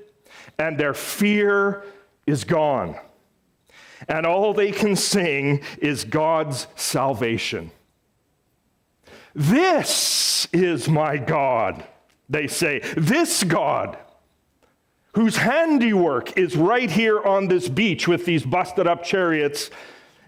and 0.59 0.79
their 0.79 0.95
fear 0.95 1.85
is 2.27 2.45
gone. 2.45 2.97
And 4.09 4.27
all 4.27 4.55
they 4.55 4.71
can 4.71 4.97
sing 4.97 5.63
is 5.79 6.05
God's 6.05 6.67
salvation. 6.77 7.71
This 9.35 10.47
is 10.53 10.89
my 10.89 11.17
God, 11.17 11.85
they 12.29 12.47
say. 12.47 12.81
This 12.97 13.45
God, 13.45 13.99
whose 15.13 15.37
handiwork 15.37 16.37
is 16.39 16.57
right 16.57 16.91
here 16.91 17.23
on 17.23 17.49
this 17.49 17.69
beach 17.69 18.07
with 18.09 18.25
these 18.25 18.45
busted 18.45 18.87
up 18.87 19.03
chariots, 19.03 19.71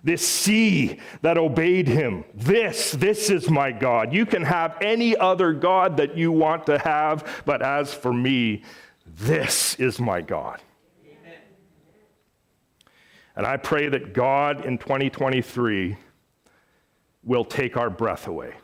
this 0.02 0.26
sea 0.26 0.98
that 1.22 1.36
obeyed 1.36 1.88
him. 1.88 2.24
This, 2.34 2.92
this 2.92 3.30
is 3.30 3.50
my 3.50 3.72
God. 3.72 4.12
You 4.12 4.24
can 4.26 4.42
have 4.42 4.76
any 4.80 5.16
other 5.16 5.52
God 5.52 5.96
that 5.98 6.16
you 6.16 6.32
want 6.32 6.66
to 6.66 6.78
have, 6.78 7.42
but 7.44 7.62
as 7.62 7.92
for 7.92 8.12
me, 8.12 8.62
this 9.06 9.74
is 9.76 10.00
my 10.00 10.20
God. 10.20 10.60
And 13.36 13.46
I 13.46 13.56
pray 13.56 13.88
that 13.88 14.12
God 14.12 14.64
in 14.66 14.76
2023 14.78 15.96
will 17.22 17.44
take 17.44 17.76
our 17.76 17.90
breath 17.90 18.26
away, 18.26 18.54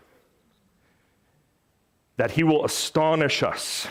that 2.16 2.32
He 2.32 2.42
will 2.42 2.64
astonish 2.64 3.42
us 3.42 3.86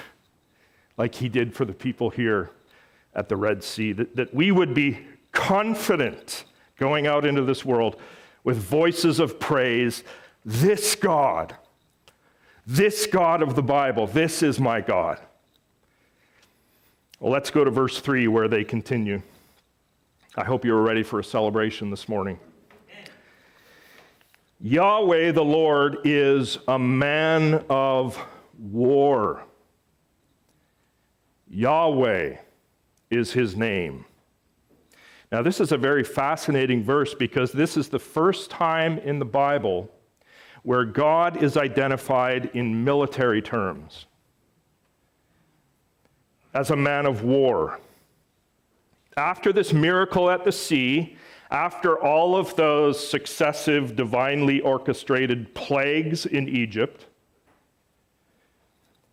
like 0.98 1.16
He 1.16 1.30
did 1.30 1.54
for 1.54 1.66
the 1.66 1.74
people 1.74 2.10
here 2.10 2.52
at 3.14 3.30
the 3.30 3.38
Red 3.38 3.64
Sea, 3.64 3.94
that, 3.94 4.16
that 4.16 4.34
we 4.34 4.52
would 4.52 4.74
be 4.74 5.00
confident 5.32 6.46
going 6.78 7.08
out 7.08 7.26
into 7.26 7.44
this 7.44 7.64
world 7.64 8.00
with 8.44 8.58
voices 8.58 9.20
of 9.20 9.40
praise. 9.40 10.04
This 10.44 10.96
God, 10.96 11.56
this 12.68 13.08
God 13.08 13.42
of 13.42 13.56
the 13.56 13.64
Bible, 13.64 14.08
this 14.08 14.44
is 14.44 14.60
my 14.60 14.82
God. 14.82 15.20
Well, 17.20 17.32
let's 17.32 17.50
go 17.50 17.64
to 17.64 17.72
verse 17.72 18.00
3 18.00 18.28
where 18.28 18.48
they 18.48 18.64
continue. 18.64 19.22
I 20.36 20.44
hope 20.44 20.66
you 20.66 20.76
are 20.76 20.82
ready 20.82 21.02
for 21.02 21.20
a 21.20 21.24
celebration 21.24 21.90
this 21.90 22.10
morning. 22.10 22.40
Yahweh 24.62 25.32
the 25.32 25.44
Lord 25.44 26.00
is 26.04 26.58
a 26.68 26.80
man 26.80 27.66
of 27.70 28.22
war. 28.58 29.44
Yahweh 31.50 32.38
is 33.10 33.32
his 33.32 33.56
name. 33.56 34.06
Now, 35.36 35.42
this 35.42 35.60
is 35.60 35.74
a 35.74 35.78
very 35.78 36.06
fascinating 36.06 36.82
verse 36.82 37.14
because 37.14 37.52
this 37.52 37.76
is 37.76 37.90
the 37.90 38.00
first 38.00 38.50
time 38.50 39.00
in 39.00 39.20
the 39.20 39.26
Bible 39.26 39.92
where 40.64 40.86
God 40.86 41.44
is 41.44 41.58
identified 41.58 42.52
in 42.54 42.86
military 42.86 43.42
terms 43.42 44.06
as 46.54 46.72
a 46.72 46.76
man 46.78 47.06
of 47.06 47.24
war. 47.24 47.82
After 49.18 49.52
this 49.52 49.74
miracle 49.74 50.30
at 50.30 50.46
the 50.46 50.54
sea, 50.54 51.18
after 51.52 52.02
all 52.02 52.38
of 52.38 52.56
those 52.56 53.06
successive 53.06 53.98
divinely 53.98 54.62
orchestrated 54.62 55.54
plagues 55.54 56.26
in 56.26 56.48
Egypt, 56.48 57.08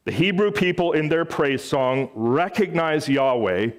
the 0.04 0.12
Hebrew 0.12 0.52
people 0.52 0.92
in 0.92 1.08
their 1.08 1.24
praise 1.24 1.64
song 1.64 2.10
recognize 2.14 3.08
Yahweh 3.08 3.72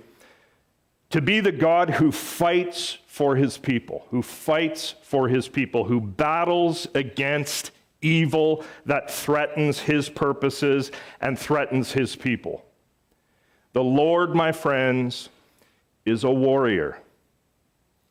to 1.13 1.21
be 1.21 1.39
the 1.39 1.51
God 1.51 1.91
who 1.91 2.11
fights 2.11 2.97
for 3.05 3.35
his 3.35 3.55
people, 3.55 4.07
who 4.09 4.23
fights 4.23 4.95
for 5.03 5.27
his 5.27 5.47
people, 5.47 5.83
who 5.83 6.01
battles 6.01 6.87
against 6.95 7.69
evil 8.01 8.65
that 8.87 9.11
threatens 9.11 9.77
his 9.77 10.09
purposes 10.09 10.91
and 11.21 11.37
threatens 11.37 11.91
his 11.91 12.15
people. 12.15 12.65
The 13.73 13.83
Lord, 13.83 14.33
my 14.33 14.51
friends, 14.51 15.29
is 16.03 16.23
a 16.23 16.31
warrior. 16.31 16.97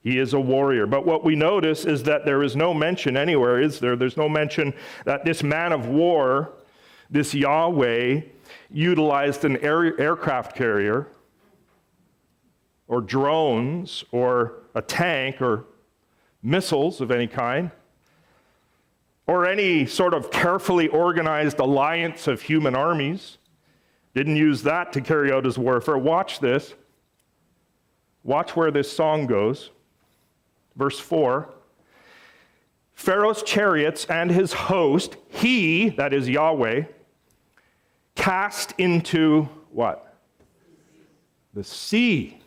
He 0.05 0.21
is 0.21 0.33
a 0.33 0.41
warrior. 0.41 0.87
But 0.87 1.05
what 1.05 1.25
we 1.25 1.35
notice 1.35 1.85
is 1.85 2.05
that 2.05 2.25
there 2.25 2.45
is 2.45 2.55
no 2.55 2.73
mention 2.73 3.17
anywhere, 3.17 3.61
is 3.61 3.81
there? 3.81 3.97
There's 3.97 4.17
no 4.17 4.29
mention 4.29 4.75
that 5.07 5.25
this 5.25 5.43
man 5.43 5.73
of 5.73 5.89
war, 5.89 6.53
this 7.11 7.35
Yahweh, 7.35 8.21
utilized 8.71 9.45
an 9.45 9.57
air, 9.57 10.01
aircraft 10.01 10.55
carrier 10.55 11.09
or 12.89 13.01
drones 13.01 14.05
or 14.13 14.63
a 14.75 14.83
tank 14.83 15.41
or 15.41 15.65
missiles 16.43 17.01
of 17.01 17.11
any 17.11 17.27
kind 17.27 17.71
or 19.27 19.47
any 19.47 19.87
sort 19.87 20.15
of 20.15 20.31
carefully 20.31 20.89
organized 20.89 21.59
alliance 21.59 22.27
of 22.27 22.43
human 22.43 22.75
armies. 22.75 23.39
Didn't 24.15 24.37
use 24.37 24.63
that 24.65 24.93
to 24.93 25.01
carry 25.01 25.33
out 25.33 25.45
his 25.45 25.57
warfare. 25.57 25.97
Watch 25.97 26.41
this. 26.41 26.75
Watch 28.25 28.55
where 28.57 28.71
this 28.71 28.93
song 28.93 29.27
goes. 29.27 29.71
Verse 30.77 30.99
4 30.99 31.49
Pharaoh's 32.95 33.43
chariots 33.43 34.05
and 34.05 34.31
his 34.31 34.53
host, 34.53 35.17
he, 35.29 35.89
that 35.91 36.13
is 36.13 36.29
Yahweh, 36.29 36.85
cast 38.15 38.75
into 38.79 39.49
what? 39.71 40.15
The 41.55 41.65
sea. 41.65 42.42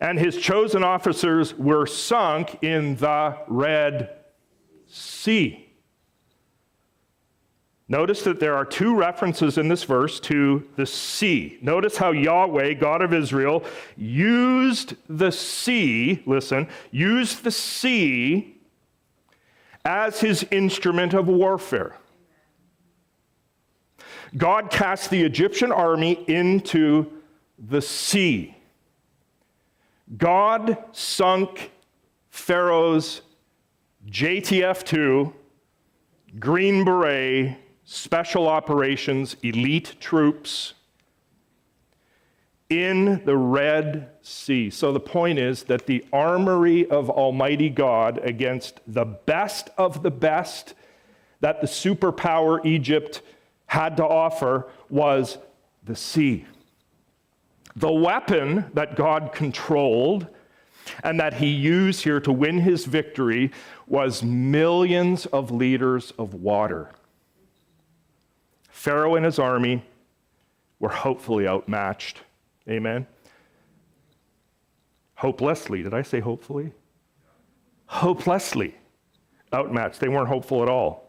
And 0.00 0.18
his 0.18 0.36
chosen 0.36 0.84
officers 0.84 1.54
were 1.54 1.86
sunk 1.86 2.62
in 2.62 2.96
the 2.96 3.36
Red 3.48 4.10
Sea. 4.86 5.68
Notice 7.90 8.22
that 8.22 8.38
there 8.38 8.54
are 8.54 8.66
two 8.66 8.94
references 8.94 9.56
in 9.56 9.68
this 9.68 9.84
verse 9.84 10.20
to 10.20 10.68
the 10.76 10.84
sea. 10.84 11.58
Notice 11.62 11.96
how 11.96 12.10
Yahweh, 12.10 12.74
God 12.74 13.00
of 13.00 13.14
Israel, 13.14 13.64
used 13.96 14.94
the 15.08 15.32
sea, 15.32 16.22
listen, 16.26 16.68
used 16.90 17.44
the 17.44 17.50
sea 17.50 18.58
as 19.86 20.20
his 20.20 20.46
instrument 20.50 21.14
of 21.14 21.28
warfare. 21.28 21.96
God 24.36 24.70
cast 24.70 25.08
the 25.08 25.22
Egyptian 25.22 25.72
army 25.72 26.24
into 26.28 27.10
the 27.58 27.80
sea. 27.80 28.54
God 30.16 30.78
sunk 30.92 31.70
Pharaoh's 32.30 33.22
JTF 34.08 34.84
2, 34.84 35.32
Green 36.38 36.84
Beret, 36.84 37.56
special 37.84 38.48
operations, 38.48 39.36
elite 39.42 39.96
troops 40.00 40.74
in 42.70 43.22
the 43.24 43.36
Red 43.36 44.10
Sea. 44.22 44.70
So 44.70 44.92
the 44.92 45.00
point 45.00 45.38
is 45.38 45.64
that 45.64 45.86
the 45.86 46.04
armory 46.12 46.88
of 46.88 47.10
Almighty 47.10 47.70
God 47.70 48.18
against 48.18 48.80
the 48.86 49.04
best 49.04 49.70
of 49.78 50.02
the 50.02 50.10
best 50.10 50.74
that 51.40 51.60
the 51.60 51.66
superpower 51.66 52.64
Egypt 52.64 53.22
had 53.66 53.96
to 53.98 54.06
offer 54.06 54.68
was 54.90 55.38
the 55.84 55.96
sea. 55.96 56.46
The 57.78 57.92
weapon 57.92 58.68
that 58.74 58.96
God 58.96 59.30
controlled 59.32 60.26
and 61.04 61.20
that 61.20 61.34
he 61.34 61.46
used 61.46 62.02
here 62.02 62.18
to 62.18 62.32
win 62.32 62.58
his 62.58 62.84
victory 62.84 63.52
was 63.86 64.20
millions 64.20 65.26
of 65.26 65.52
liters 65.52 66.12
of 66.18 66.34
water. 66.34 66.90
Pharaoh 68.68 69.14
and 69.14 69.24
his 69.24 69.38
army 69.38 69.84
were 70.80 70.88
hopefully 70.88 71.46
outmatched. 71.46 72.22
Amen. 72.68 73.06
Hopelessly. 75.14 75.84
Did 75.84 75.94
I 75.94 76.02
say 76.02 76.18
hopefully? 76.18 76.72
Hopelessly 77.86 78.74
outmatched. 79.54 80.00
They 80.00 80.08
weren't 80.08 80.28
hopeful 80.28 80.64
at 80.64 80.68
all 80.68 81.08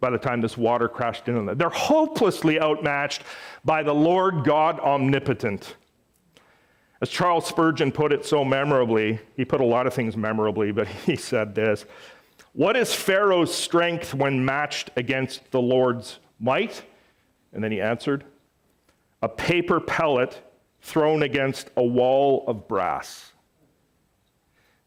by 0.00 0.10
the 0.10 0.18
time 0.18 0.42
this 0.42 0.58
water 0.58 0.86
crashed 0.86 1.28
in 1.28 1.36
on 1.38 1.46
them. 1.46 1.56
They're 1.56 1.70
hopelessly 1.70 2.60
outmatched 2.60 3.22
by 3.64 3.82
the 3.82 3.94
Lord 3.94 4.44
God 4.44 4.78
omnipotent. 4.80 5.76
As 7.00 7.08
Charles 7.08 7.46
Spurgeon 7.46 7.92
put 7.92 8.12
it 8.12 8.24
so 8.24 8.44
memorably, 8.44 9.18
he 9.36 9.44
put 9.44 9.60
a 9.60 9.64
lot 9.64 9.86
of 9.86 9.94
things 9.94 10.16
memorably, 10.16 10.72
but 10.72 10.86
he 11.06 11.16
said 11.16 11.54
this 11.54 11.84
What 12.52 12.76
is 12.76 12.94
Pharaoh's 12.94 13.54
strength 13.54 14.14
when 14.14 14.44
matched 14.44 14.90
against 14.96 15.50
the 15.50 15.60
Lord's 15.60 16.18
might? 16.38 16.82
And 17.52 17.62
then 17.62 17.72
he 17.72 17.80
answered, 17.80 18.24
A 19.22 19.28
paper 19.28 19.80
pellet 19.80 20.40
thrown 20.80 21.22
against 21.22 21.70
a 21.76 21.82
wall 21.82 22.44
of 22.46 22.68
brass. 22.68 23.32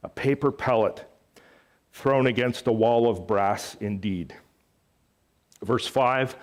A 0.04 0.10
paper 0.10 0.52
pellet 0.52 1.06
thrown 1.91 2.28
against 2.28 2.67
a 2.67 2.72
wall 2.72 3.10
of 3.10 3.26
brass 3.26 3.76
indeed. 3.80 4.36
Verse 5.63 5.88
5 5.88 6.36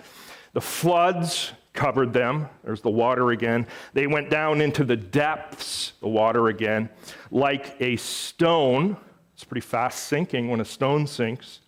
The 0.53 0.61
floods 0.61 1.53
covered 1.75 2.13
them. 2.13 2.49
There's 2.63 2.81
the 2.81 2.89
water 2.89 3.31
again. 3.31 3.67
They 3.93 4.07
went 4.07 4.29
down 4.29 4.61
into 4.61 4.83
the 4.83 4.95
depths, 4.95 5.93
the 6.01 6.07
water 6.07 6.47
again, 6.47 6.89
like 7.31 7.75
a 7.79 7.97
stone. 7.97 8.97
It's 9.33 9.43
pretty 9.43 9.65
fast 9.65 10.05
sinking 10.05 10.49
when 10.49 10.61
a 10.61 10.65
stone 10.65 11.05
sinks. 11.05 11.59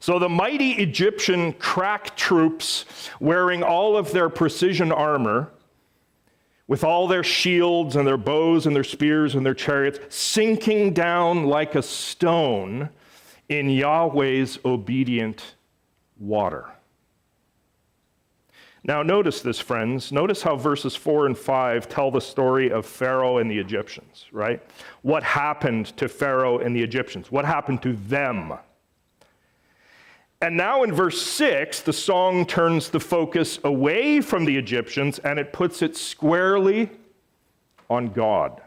So 0.00 0.18
the 0.18 0.28
mighty 0.28 0.72
Egyptian 0.72 1.52
crack 1.54 2.16
troops, 2.16 2.84
wearing 3.20 3.62
all 3.62 3.96
of 3.96 4.12
their 4.12 4.28
precision 4.28 4.92
armor, 4.92 5.50
with 6.66 6.82
all 6.82 7.06
their 7.06 7.22
shields 7.22 7.96
and 7.96 8.06
their 8.06 8.16
bows 8.16 8.66
and 8.66 8.74
their 8.74 8.84
spears 8.84 9.34
and 9.34 9.44
their 9.44 9.54
chariots, 9.54 9.98
sinking 10.14 10.92
down 10.92 11.44
like 11.44 11.74
a 11.74 11.82
stone 11.82 12.88
in 13.48 13.68
Yahweh's 13.68 14.58
obedient 14.64 15.54
water. 16.18 16.73
Now, 18.86 19.02
notice 19.02 19.40
this, 19.40 19.58
friends. 19.58 20.12
Notice 20.12 20.42
how 20.42 20.56
verses 20.56 20.94
4 20.94 21.26
and 21.26 21.38
5 21.38 21.88
tell 21.88 22.10
the 22.10 22.20
story 22.20 22.70
of 22.70 22.84
Pharaoh 22.84 23.38
and 23.38 23.50
the 23.50 23.58
Egyptians, 23.58 24.26
right? 24.30 24.62
What 25.00 25.22
happened 25.22 25.96
to 25.96 26.06
Pharaoh 26.06 26.58
and 26.58 26.76
the 26.76 26.82
Egyptians? 26.82 27.32
What 27.32 27.46
happened 27.46 27.82
to 27.82 27.94
them? 27.94 28.52
And 30.42 30.58
now 30.58 30.82
in 30.82 30.92
verse 30.92 31.22
6, 31.22 31.80
the 31.80 31.94
song 31.94 32.44
turns 32.44 32.90
the 32.90 33.00
focus 33.00 33.58
away 33.64 34.20
from 34.20 34.44
the 34.44 34.54
Egyptians 34.54 35.18
and 35.20 35.38
it 35.38 35.54
puts 35.54 35.80
it 35.80 35.96
squarely 35.96 36.90
on 37.88 38.08
God. 38.08 38.60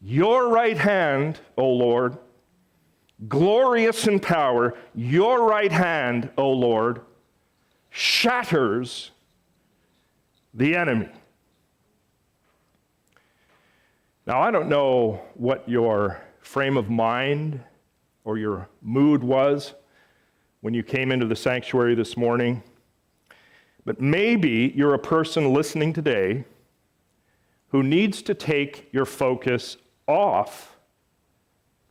Your 0.00 0.50
right 0.50 0.78
hand, 0.78 1.40
O 1.56 1.68
Lord, 1.68 2.16
glorious 3.26 4.06
in 4.06 4.20
power, 4.20 4.74
your 4.94 5.48
right 5.48 5.72
hand, 5.72 6.30
O 6.38 6.52
Lord, 6.52 7.00
shatters 7.96 9.10
the 10.52 10.76
enemy. 10.76 11.08
Now, 14.26 14.42
I 14.42 14.50
don't 14.50 14.68
know 14.68 15.22
what 15.32 15.66
your 15.66 16.20
frame 16.40 16.76
of 16.76 16.90
mind 16.90 17.58
or 18.24 18.36
your 18.36 18.68
mood 18.82 19.24
was 19.24 19.72
when 20.60 20.74
you 20.74 20.82
came 20.82 21.10
into 21.10 21.24
the 21.24 21.34
sanctuary 21.34 21.94
this 21.94 22.18
morning. 22.18 22.62
But 23.86 23.98
maybe 23.98 24.74
you're 24.76 24.92
a 24.92 24.98
person 24.98 25.54
listening 25.54 25.94
today 25.94 26.44
who 27.68 27.82
needs 27.82 28.20
to 28.22 28.34
take 28.34 28.90
your 28.92 29.06
focus 29.06 29.78
off 30.06 30.76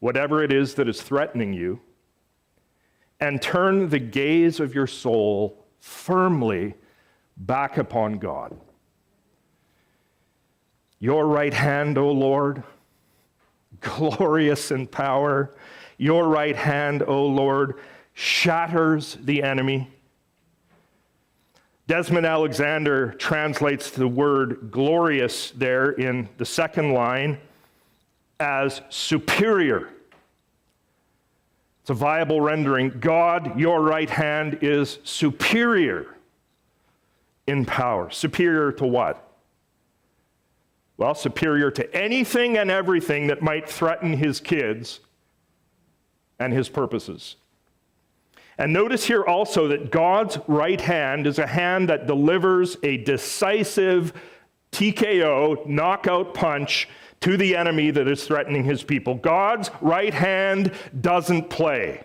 whatever 0.01 0.43
it 0.43 0.53
is 0.53 0.75
that 0.75 0.87
is 0.87 1.01
threatening 1.01 1.51
you 1.51 1.79
and 3.19 3.41
turn 3.41 3.89
the 3.89 3.97
gaze 3.97 4.59
of 4.59 4.75
your 4.75 4.85
soul 4.85 5.64
firmly 5.85 6.73
back 7.37 7.77
upon 7.77 8.17
God. 8.17 8.59
Your 10.97 11.27
right 11.27 11.53
hand, 11.53 11.99
O 11.99 12.09
Lord, 12.09 12.63
glorious 13.81 14.71
in 14.71 14.87
power. 14.87 15.53
Your 15.99 16.27
right 16.27 16.55
hand, 16.55 17.03
O 17.03 17.27
Lord, 17.27 17.75
shatters 18.13 19.15
the 19.21 19.43
enemy. 19.43 19.87
Desmond 21.85 22.25
Alexander 22.25 23.13
translates 23.13 23.91
the 23.91 24.07
word 24.07 24.71
glorious 24.71 25.51
there 25.51 25.91
in 25.91 26.27
the 26.37 26.45
second 26.45 26.93
line 26.93 27.37
as 28.39 28.81
superior. 28.89 29.89
It's 31.85 31.91
a 31.91 31.93
viable 31.93 32.41
rendering. 32.41 32.97
God, 32.99 33.59
your 33.59 33.79
right 33.79 34.09
hand 34.09 34.57
is 34.63 34.97
superior 35.03 36.15
in 37.45 37.63
power. 37.63 38.09
Superior 38.09 38.71
to 38.71 38.87
what? 38.87 39.31
Well, 40.97 41.13
superior 41.13 41.69
to 41.69 41.95
anything 41.95 42.57
and 42.57 42.71
everything 42.71 43.27
that 43.27 43.43
might 43.43 43.69
threaten 43.69 44.13
his 44.13 44.39
kids 44.39 44.99
and 46.39 46.51
his 46.51 46.69
purposes. 46.69 47.35
And 48.57 48.73
notice 48.73 49.05
here 49.05 49.23
also 49.23 49.67
that 49.67 49.91
God's 49.91 50.39
right 50.47 50.81
hand 50.81 51.27
is 51.27 51.37
a 51.37 51.45
hand 51.45 51.89
that 51.89 52.07
delivers 52.07 52.77
a 52.81 52.97
decisive 52.97 54.11
TKO, 54.71 55.67
knockout 55.67 56.33
punch 56.33 56.89
to 57.25 57.37
the 57.37 57.55
enemy 57.55 57.89
that 57.89 58.07
is 58.07 58.23
threatening 58.23 58.63
his 58.63 58.83
people. 58.83 59.15
God's 59.15 59.71
right 59.81 60.13
hand 60.13 60.71
doesn't 61.01 61.49
play. 61.49 62.03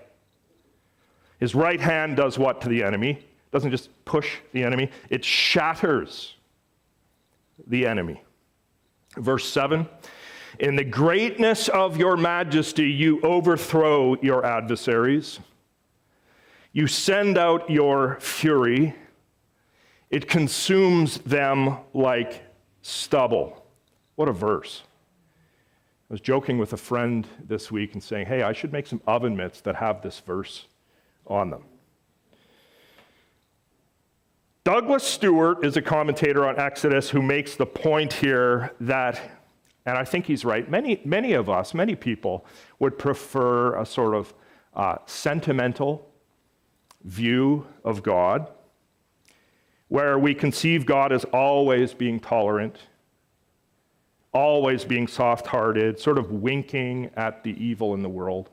His 1.39 1.55
right 1.55 1.79
hand 1.79 2.17
does 2.17 2.39
what 2.39 2.63
to 2.63 2.71
the 2.71 2.83
enemy? 2.83 3.23
Doesn't 3.53 3.71
just 3.71 3.91
push 4.07 4.37
the 4.55 4.65
enemy, 4.65 4.91
it 5.11 5.23
shatters 5.23 6.37
the 7.67 7.87
enemy. 7.87 8.23
Verse 9.15 9.47
7 9.47 9.87
In 10.59 10.77
the 10.77 10.85
greatness 10.85 11.69
of 11.69 11.99
your 11.99 12.17
majesty, 12.17 12.91
you 12.91 13.21
overthrow 13.21 14.19
your 14.23 14.47
adversaries. 14.47 15.39
You 16.73 16.87
send 16.87 17.37
out 17.37 17.69
your 17.69 18.17
fury, 18.21 18.95
it 20.09 20.31
consumes 20.31 21.19
them 21.19 21.77
like 21.93 22.43
stubble. 22.81 23.67
What 24.15 24.27
a 24.27 24.33
verse. 24.33 24.85
I 26.11 26.15
was 26.15 26.21
joking 26.21 26.59
with 26.59 26.73
a 26.73 26.77
friend 26.77 27.25
this 27.47 27.71
week 27.71 27.93
and 27.93 28.03
saying, 28.03 28.27
hey, 28.27 28.43
I 28.43 28.53
should 28.53 28.73
make 28.73 28.89
some 28.89 29.01
oven 29.07 29.37
mitts 29.37 29.61
that 29.61 29.77
have 29.77 30.03
this 30.03 30.19
verse 30.19 30.67
on 31.25 31.51
them. 31.51 31.63
Douglas 34.65 35.05
Stuart 35.05 35.65
is 35.65 35.77
a 35.77 35.83
commentator 35.83 36.49
on 36.49 36.59
Exodus 36.59 37.11
who 37.11 37.23
makes 37.23 37.55
the 37.55 37.65
point 37.65 38.13
here 38.13 38.73
that, 38.81 39.21
and 39.87 39.97
I 39.97 40.03
think 40.03 40.27
he's 40.27 40.45
right, 40.45 40.69
many, 40.69 41.01
many 41.05 41.33
of 41.35 41.49
us, 41.49 41.75
many 41.75 41.95
people 41.95 42.45
would 42.81 42.99
prefer 42.99 43.81
a 43.81 43.87
sort 43.87 44.17
of 44.17 44.35
uh, 44.75 44.97
sentimental 45.07 46.11
view 47.05 47.69
of 47.85 48.03
God 48.03 48.51
where 49.87 50.19
we 50.19 50.35
conceive 50.35 50.87
God 50.87 51.13
as 51.13 51.23
always 51.27 51.95
being 51.95 52.19
tolerant 52.19 52.79
always 54.33 54.85
being 54.85 55.07
soft 55.07 55.47
hearted, 55.47 55.99
sort 55.99 56.19
of 56.19 56.31
winking 56.31 57.11
at 57.17 57.43
the 57.43 57.53
evil 57.63 57.95
in 57.95 58.03
the 58.03 58.09
world. 58.09 58.51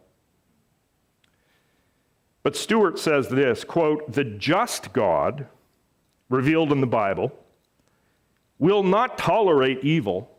But 2.44 2.56
Stuart 2.56 2.98
says 2.98 3.28
this 3.28 3.63
quote, 3.63 4.13
the 4.13 4.24
just 4.24 4.94
God, 4.94 5.48
revealed 6.30 6.72
in 6.72 6.82
the 6.82 6.88
Bible, 6.88 7.32
will 8.60 8.84
not 8.84 9.18
tolerate 9.18 9.84
evil. 9.84 10.32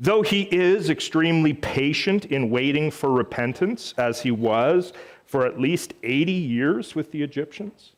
Though 0.00 0.22
he 0.22 0.42
is 0.50 0.90
extremely 0.90 1.52
patient 1.52 2.24
in 2.24 2.50
waiting 2.50 2.90
for 2.90 3.10
repentance, 3.10 3.94
as 3.96 4.22
he 4.22 4.30
was 4.32 4.92
for 5.26 5.46
at 5.46 5.60
least 5.60 5.94
80 6.02 6.32
years 6.32 6.94
with 6.94 7.12
the 7.12 7.22
Egyptians, 7.22 7.92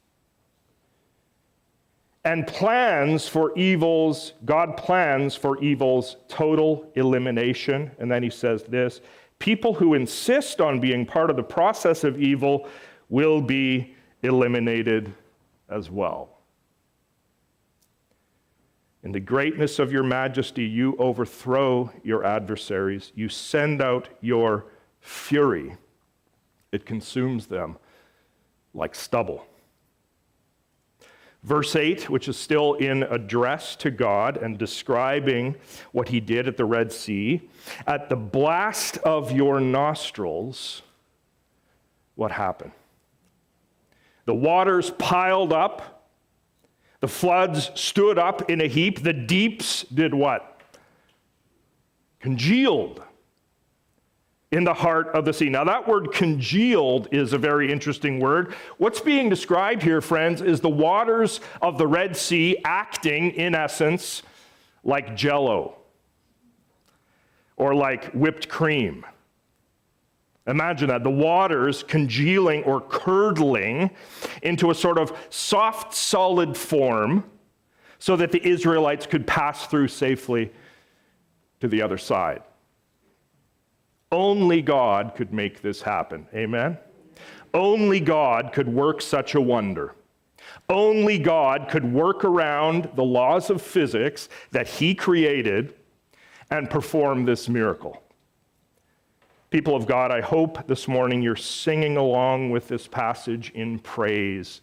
and 2.24 2.46
plans 2.46 3.28
for 3.28 3.56
evils, 3.56 4.32
God 4.44 4.76
plans 4.76 5.34
for 5.34 5.62
evil's 5.62 6.16
total 6.28 6.90
elimination. 6.94 7.90
And 7.98 8.10
then 8.10 8.22
he 8.22 8.30
says 8.30 8.62
this 8.64 9.00
people 9.38 9.74
who 9.74 9.94
insist 9.94 10.60
on 10.60 10.80
being 10.80 11.04
part 11.04 11.28
of 11.28 11.36
the 11.36 11.42
process 11.42 12.02
of 12.02 12.20
evil 12.20 12.68
will 13.10 13.42
be 13.42 13.94
eliminated 14.22 15.12
as 15.68 15.90
well. 15.90 16.30
In 19.02 19.12
the 19.12 19.20
greatness 19.20 19.78
of 19.78 19.92
your 19.92 20.02
majesty, 20.02 20.64
you 20.64 20.96
overthrow 20.98 21.92
your 22.02 22.24
adversaries, 22.24 23.12
you 23.14 23.28
send 23.28 23.82
out 23.82 24.08
your 24.22 24.64
fury, 25.00 25.76
it 26.72 26.86
consumes 26.86 27.46
them 27.46 27.76
like 28.72 28.94
stubble. 28.94 29.46
Verse 31.44 31.76
8, 31.76 32.08
which 32.08 32.26
is 32.26 32.38
still 32.38 32.72
in 32.74 33.02
address 33.02 33.76
to 33.76 33.90
God 33.90 34.38
and 34.38 34.56
describing 34.56 35.56
what 35.92 36.08
he 36.08 36.18
did 36.18 36.48
at 36.48 36.56
the 36.56 36.64
Red 36.64 36.90
Sea. 36.90 37.42
At 37.86 38.08
the 38.08 38.16
blast 38.16 38.96
of 38.98 39.30
your 39.30 39.60
nostrils, 39.60 40.80
what 42.14 42.32
happened? 42.32 42.72
The 44.24 44.34
waters 44.34 44.90
piled 44.92 45.52
up, 45.52 46.08
the 47.00 47.08
floods 47.08 47.70
stood 47.74 48.18
up 48.18 48.48
in 48.48 48.62
a 48.62 48.66
heap, 48.66 49.02
the 49.02 49.12
deeps 49.12 49.82
did 49.82 50.14
what? 50.14 50.62
Congealed 52.20 53.02
in 54.54 54.62
the 54.62 54.72
heart 54.72 55.08
of 55.08 55.24
the 55.24 55.32
sea. 55.32 55.48
Now, 55.48 55.64
that 55.64 55.88
word 55.88 56.12
congealed 56.12 57.08
is 57.10 57.32
a 57.32 57.38
very 57.38 57.72
interesting 57.72 58.20
word. 58.20 58.54
What's 58.78 59.00
being 59.00 59.28
described 59.28 59.82
here, 59.82 60.00
friends, 60.00 60.40
is 60.40 60.60
the 60.60 60.68
waters 60.68 61.40
of 61.60 61.76
the 61.76 61.88
Red 61.88 62.16
Sea 62.16 62.58
acting, 62.64 63.32
in 63.32 63.56
essence, 63.56 64.22
like 64.84 65.16
jello 65.16 65.76
or 67.56 67.74
like 67.74 68.12
whipped 68.12 68.48
cream. 68.48 69.04
Imagine 70.46 70.88
that 70.88 71.02
the 71.02 71.10
waters 71.10 71.82
congealing 71.82 72.62
or 72.62 72.80
curdling 72.80 73.90
into 74.42 74.70
a 74.70 74.74
sort 74.74 74.98
of 74.98 75.16
soft, 75.30 75.94
solid 75.94 76.56
form 76.56 77.24
so 77.98 78.14
that 78.14 78.30
the 78.30 78.46
Israelites 78.46 79.04
could 79.04 79.26
pass 79.26 79.66
through 79.66 79.88
safely 79.88 80.52
to 81.58 81.66
the 81.66 81.82
other 81.82 81.98
side. 81.98 82.42
Only 84.14 84.62
God 84.62 85.14
could 85.16 85.32
make 85.32 85.60
this 85.60 85.82
happen. 85.82 86.28
Amen? 86.32 86.78
Only 87.52 87.98
God 87.98 88.52
could 88.52 88.68
work 88.68 89.02
such 89.02 89.34
a 89.34 89.40
wonder. 89.40 89.96
Only 90.68 91.18
God 91.18 91.66
could 91.68 91.92
work 91.92 92.24
around 92.24 92.90
the 92.94 93.02
laws 93.02 93.50
of 93.50 93.60
physics 93.60 94.28
that 94.52 94.68
He 94.68 94.94
created 94.94 95.74
and 96.48 96.70
perform 96.70 97.24
this 97.24 97.48
miracle. 97.48 98.04
People 99.50 99.74
of 99.74 99.84
God, 99.84 100.12
I 100.12 100.20
hope 100.20 100.64
this 100.68 100.86
morning 100.86 101.20
you're 101.20 101.34
singing 101.34 101.96
along 101.96 102.50
with 102.50 102.68
this 102.68 102.86
passage 102.86 103.50
in 103.50 103.80
praise 103.80 104.60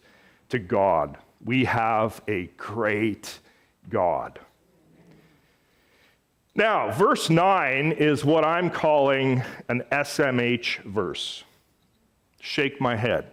to 0.48 0.58
God. 0.58 1.18
We 1.44 1.66
have 1.66 2.22
a 2.26 2.46
great 2.56 3.38
God. 3.90 4.40
Now, 6.54 6.90
verse 6.90 7.30
9 7.30 7.92
is 7.92 8.24
what 8.24 8.44
I'm 8.44 8.68
calling 8.68 9.42
an 9.68 9.84
SMH 9.90 10.82
verse. 10.82 11.44
Shake 12.40 12.80
my 12.80 12.96
head. 12.96 13.32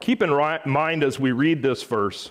Keep 0.00 0.22
in 0.22 0.30
mind 0.66 1.02
as 1.02 1.18
we 1.18 1.32
read 1.32 1.62
this 1.62 1.82
verse 1.82 2.30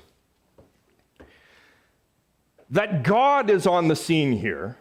that 2.69 3.03
God 3.03 3.49
is 3.49 3.65
on 3.65 3.87
the 3.87 3.95
scene 3.95 4.33
here 4.33 4.77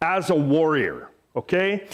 as 0.00 0.30
a 0.30 0.34
warrior, 0.34 1.08
okay? 1.36 1.86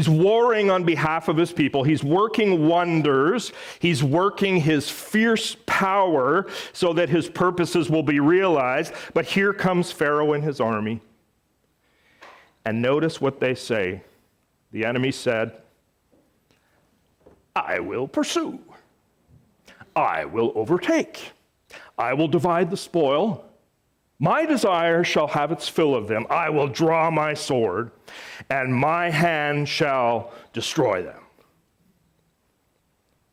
He's 0.00 0.08
warring 0.08 0.70
on 0.70 0.84
behalf 0.84 1.28
of 1.28 1.36
his 1.36 1.52
people. 1.52 1.82
He's 1.82 2.02
working 2.02 2.66
wonders. 2.66 3.52
He's 3.80 4.02
working 4.02 4.56
his 4.56 4.88
fierce 4.88 5.58
power 5.66 6.46
so 6.72 6.94
that 6.94 7.10
his 7.10 7.28
purposes 7.28 7.90
will 7.90 8.02
be 8.02 8.18
realized. 8.18 8.94
But 9.12 9.26
here 9.26 9.52
comes 9.52 9.92
Pharaoh 9.92 10.32
and 10.32 10.42
his 10.42 10.58
army. 10.58 11.02
And 12.64 12.80
notice 12.80 13.20
what 13.20 13.40
they 13.40 13.54
say. 13.54 14.00
The 14.72 14.86
enemy 14.86 15.12
said, 15.12 15.52
I 17.54 17.80
will 17.80 18.08
pursue. 18.08 18.58
I 19.94 20.24
will 20.24 20.50
overtake. 20.54 21.32
I 21.98 22.14
will 22.14 22.28
divide 22.28 22.70
the 22.70 22.78
spoil. 22.78 23.44
My 24.22 24.44
desire 24.44 25.02
shall 25.02 25.28
have 25.28 25.50
its 25.50 25.66
fill 25.66 25.94
of 25.94 26.06
them. 26.06 26.26
I 26.28 26.50
will 26.50 26.68
draw 26.68 27.10
my 27.10 27.32
sword, 27.32 27.90
and 28.50 28.72
my 28.72 29.08
hand 29.08 29.66
shall 29.66 30.32
destroy 30.52 31.02
them. 31.02 31.22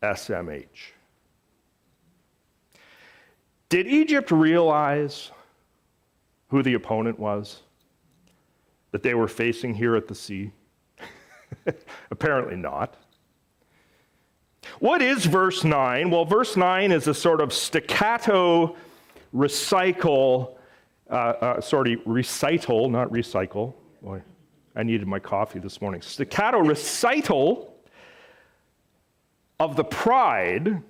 SMH. 0.02 0.94
Did 3.68 3.88
Egypt 3.88 4.32
realize 4.32 5.32
who 6.48 6.64
the 6.64 6.76
opponent 6.76 7.20
was 7.20 7.64
that 8.92 9.04
they 9.04 9.14
were 9.14 9.28
facing 9.28 9.74
here 9.74 9.98
at 9.98 10.08
the 10.08 10.16
sea? 10.16 10.52
Apparently 12.12 12.56
not. 12.56 12.96
What 14.80 15.02
is 15.02 15.26
verse 15.26 15.66
9? 15.66 16.10
Well, 16.10 16.24
verse 16.24 16.56
9 16.56 16.94
is 16.94 17.08
a 17.08 17.14
sort 17.14 17.42
of 17.42 17.52
staccato 17.52 18.78
recycle, 19.36 20.57
uh, 21.10 21.14
uh, 21.14 21.62
sorry, 21.62 21.98
recital, 22.06 22.90
not 22.90 23.10
recycle. 23.12 23.74
Boy, 24.02 24.22
I 24.76 24.84
needed 24.84 25.08
my 25.08 25.20
coffee 25.20 25.60
this 25.60 25.82
morning. 25.82 26.02
Staccato 26.02 26.60
recital 26.60 27.74
of 29.60 29.76
the 29.76 29.84
pride 29.84 30.82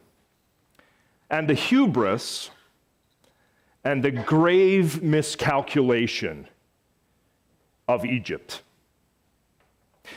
and 1.30 1.50
the 1.50 1.54
hubris 1.54 2.50
and 3.84 4.04
the 4.04 4.12
grave 4.12 5.02
miscalculation 5.02 6.48
of 7.88 8.06
Egypt. 8.06 8.62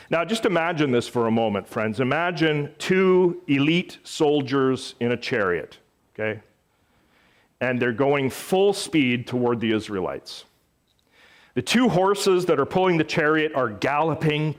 Now, 0.09 0.25
just 0.25 0.45
imagine 0.45 0.91
this 0.91 1.09
for 1.09 1.27
a 1.27 1.31
moment, 1.31 1.69
friends. 1.69 2.01
Imagine 2.01 2.73
two 2.79 3.43
elite 3.49 3.99
soldiers 4.03 4.95
in 5.01 5.13
a 5.13 5.17
chariot, 5.17 5.79
okay? 6.15 6.41
And 7.61 7.81
they're 7.81 7.93
going 7.93 8.31
full 8.31 8.73
speed 8.73 9.27
toward 9.27 9.61
the 9.61 9.73
Israelites. 9.73 10.45
The 11.55 11.63
two 11.63 11.89
horses 11.89 12.47
that 12.47 12.61
are 12.61 12.67
pulling 12.67 12.97
the 12.97 13.05
chariot 13.05 13.53
are 13.55 13.69
galloping. 13.69 14.55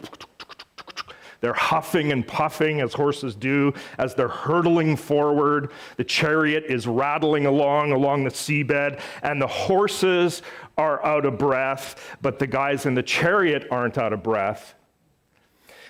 They're 1.39 1.53
huffing 1.53 2.11
and 2.11 2.27
puffing 2.27 2.81
as 2.81 2.93
horses 2.93 3.33
do 3.33 3.73
as 3.97 4.13
they're 4.13 4.27
hurtling 4.27 4.95
forward. 4.95 5.71
The 5.97 6.03
chariot 6.03 6.65
is 6.67 6.85
rattling 6.85 7.47
along 7.47 7.93
along 7.93 8.23
the 8.23 8.29
seabed, 8.29 9.01
and 9.23 9.41
the 9.41 9.47
horses 9.47 10.43
are 10.77 11.03
out 11.03 11.25
of 11.25 11.39
breath, 11.39 12.17
but 12.21 12.37
the 12.37 12.45
guys 12.45 12.85
in 12.85 12.93
the 12.93 13.03
chariot 13.03 13.67
aren't 13.71 13.97
out 13.97 14.13
of 14.13 14.21
breath. 14.21 14.75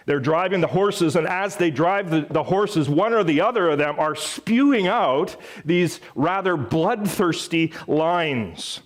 They're 0.05 0.19
driving 0.19 0.61
the 0.61 0.67
horses, 0.67 1.15
and 1.15 1.27
as 1.27 1.55
they 1.55 1.71
drive 1.71 2.09
the, 2.09 2.21
the, 2.29 2.43
horses, 2.43 2.89
one 2.89 3.13
or 3.13 3.23
the 3.23 3.41
other 3.41 3.69
of 3.69 3.77
them 3.77 3.99
are 3.99 4.15
spewing 4.15 4.87
out 4.87 5.35
these 5.63 5.99
rather 6.15 6.57
bloodthirsty 6.57 7.73
lines 7.87 8.81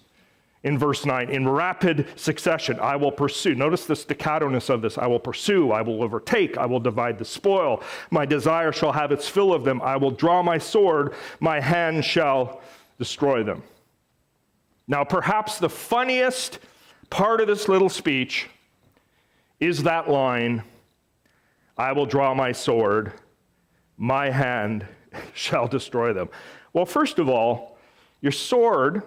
in 0.65 0.79
verse 0.79 1.05
9 1.05 1.29
in 1.29 1.47
rapid 1.47 2.07
succession. 2.19 2.79
I 2.79 2.95
will 2.95 3.11
pursue. 3.11 3.53
Notice 3.55 3.85
the 3.85 3.95
staccato-ness 3.95 4.69
of 4.69 4.81
this. 4.81 4.97
I 4.97 5.05
will 5.05 5.19
pursue 5.19 5.71
i 5.71 5.81
will 5.81 6.03
overtake 6.03 6.57
i 6.57 6.65
will 6.65 6.79
divide 6.79 7.19
the 7.19 7.25
spoil. 7.25 7.83
My 8.09 8.25
desire 8.25 8.71
shall 8.71 8.91
have 8.91 9.11
its 9.11 9.29
fill 9.29 9.53
of 9.53 9.63
them. 9.63 9.81
I 9.81 9.95
will 9.95 10.11
draw 10.11 10.41
my 10.41 10.57
sword. 10.57 11.13
My 11.39 11.59
hand 11.59 12.03
shall 12.03 12.61
destroy 12.97 13.43
them. 13.43 13.61
Now 14.87 15.03
perhaps 15.03 15.59
the 15.59 15.69
funniest 15.69 16.59
part 17.11 17.41
of 17.41 17.47
this 17.47 17.69
little 17.69 17.89
speech 17.89 18.49
is 19.59 19.83
that 19.83 20.09
line 20.09 20.63
I 21.77 21.91
will 21.91 22.05
draw 22.05 22.33
my 22.33 22.51
sword, 22.51 23.13
my 23.97 24.29
hand 24.29 24.85
shall 25.33 25.67
destroy 25.67 26.13
them. 26.13 26.29
Well, 26.73 26.85
first 26.85 27.19
of 27.19 27.29
all, 27.29 27.77
your 28.21 28.31
sword 28.31 29.03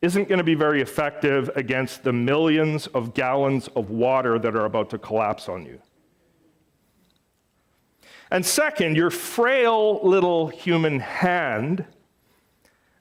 isn't 0.00 0.28
going 0.28 0.38
to 0.38 0.44
be 0.44 0.54
very 0.54 0.80
effective 0.80 1.50
against 1.56 2.04
the 2.04 2.12
millions 2.12 2.86
of 2.88 3.14
gallons 3.14 3.68
of 3.68 3.90
water 3.90 4.38
that 4.38 4.54
are 4.54 4.64
about 4.64 4.90
to 4.90 4.98
collapse 4.98 5.48
on 5.48 5.66
you. 5.66 5.80
And 8.30 8.44
second, 8.44 8.96
your 8.96 9.10
frail 9.10 10.00
little 10.06 10.48
human 10.48 11.00
hand 11.00 11.84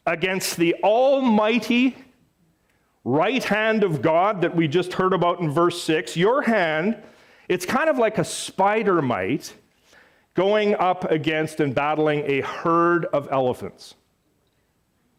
against 0.06 0.58
the 0.58 0.74
almighty 0.84 1.98
right 3.04 3.44
hand 3.44 3.84
of 3.84 4.02
God 4.02 4.42
that 4.42 4.56
we 4.56 4.68
just 4.68 4.94
heard 4.94 5.14
about 5.14 5.40
in 5.40 5.52
verse 5.52 5.82
6, 5.84 6.18
your 6.18 6.42
hand 6.42 6.98
it's 7.48 7.66
kind 7.66 7.90
of 7.90 7.98
like 7.98 8.18
a 8.18 8.24
spider 8.24 9.02
mite 9.02 9.54
going 10.34 10.76
up 10.76 11.10
against 11.10 11.60
and 11.60 11.74
battling 11.74 12.24
a 12.26 12.42
herd 12.42 13.06
of 13.06 13.28
elephants. 13.32 13.96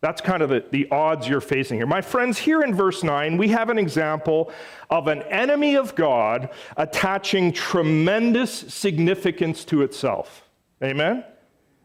That's 0.00 0.20
kind 0.20 0.42
of 0.42 0.50
the, 0.50 0.64
the 0.70 0.88
odds 0.90 1.26
you're 1.26 1.40
facing 1.40 1.78
here. 1.78 1.86
My 1.86 2.00
friends, 2.00 2.38
here 2.38 2.62
in 2.62 2.72
verse 2.72 3.02
9, 3.02 3.36
we 3.36 3.48
have 3.48 3.68
an 3.68 3.78
example 3.78 4.52
of 4.90 5.08
an 5.08 5.22
enemy 5.24 5.74
of 5.74 5.96
God 5.96 6.50
attaching 6.76 7.52
tremendous 7.52 8.52
significance 8.52 9.64
to 9.66 9.82
itself. 9.82 10.48
Amen? 10.84 11.24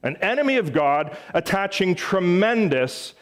An 0.04 0.18
enemy 0.18 0.58
of 0.58 0.74
God 0.74 1.18
attaching 1.34 1.96
tremendous 1.96 3.16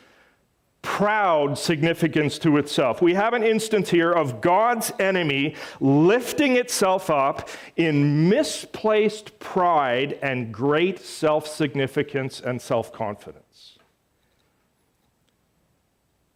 proud 0.81 1.57
significance 1.57 2.39
to 2.39 2.57
itself. 2.57 3.01
We 3.01 3.13
have 3.13 3.33
an 3.33 3.43
instance 3.43 3.89
here 3.89 4.11
of 4.11 4.41
God's 4.41 4.91
enemy 4.99 5.55
lifting 5.79 6.57
itself 6.57 7.09
up 7.09 7.49
in 7.75 8.29
misplaced 8.29 9.37
pride 9.39 10.17
and 10.21 10.51
great 10.51 10.99
self 10.99 11.47
significance 11.47 12.41
and 12.41 12.61
self 12.61 12.91
confidence. 12.91 13.77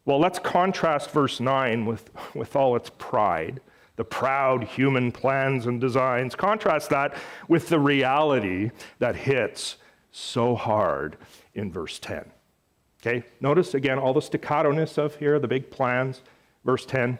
Well, 0.06 0.20
let's 0.20 0.38
contrast 0.38 1.10
verse 1.10 1.40
9 1.40 1.86
with, 1.86 2.12
with 2.36 2.56
all 2.56 2.76
its 2.76 2.92
pride, 2.92 3.60
the 3.96 4.04
proud 4.04 4.64
human 4.64 5.12
plans 5.12 5.66
and 5.66 5.82
designs. 5.82 6.36
Contrast 6.36 6.92
that 6.92 7.18
with 7.48 7.70
the 7.70 7.80
reality 7.80 8.70
that 9.00 9.16
hits 9.16 9.78
so 10.12 10.56
hard 10.56 11.18
in 11.56 11.72
verse 11.72 11.98
10. 11.98 12.26
Okay, 13.06 13.24
notice 13.40 13.76
again 13.76 14.00
all 14.00 14.14
the 14.14 14.22
staccato-ness 14.22 14.98
of 14.98 15.16
here, 15.18 15.38
the 15.38 15.48
big 15.48 15.70
plans. 15.70 16.24
Verse 16.64 16.88
10. 16.88 17.20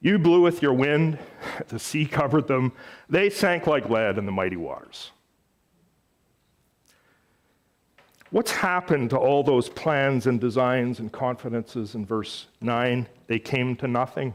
You 0.00 0.16
blew 0.16 0.42
with 0.42 0.62
your 0.62 0.74
wind, 0.74 1.18
the 1.68 1.80
sea 1.80 2.06
covered 2.06 2.46
them, 2.46 2.70
they 3.10 3.30
sank 3.30 3.66
like 3.66 3.90
lead 3.90 4.16
in 4.16 4.26
the 4.26 4.32
mighty 4.32 4.56
waters. 4.56 5.10
What's 8.30 8.52
happened 8.52 9.10
to 9.10 9.16
all 9.16 9.42
those 9.42 9.68
plans 9.68 10.28
and 10.28 10.40
designs 10.40 11.00
and 11.00 11.10
confidences 11.10 11.96
in 11.96 12.06
verse 12.06 12.46
9? 12.60 13.08
They 13.26 13.40
came 13.40 13.74
to 13.76 13.88
nothing. 13.88 14.34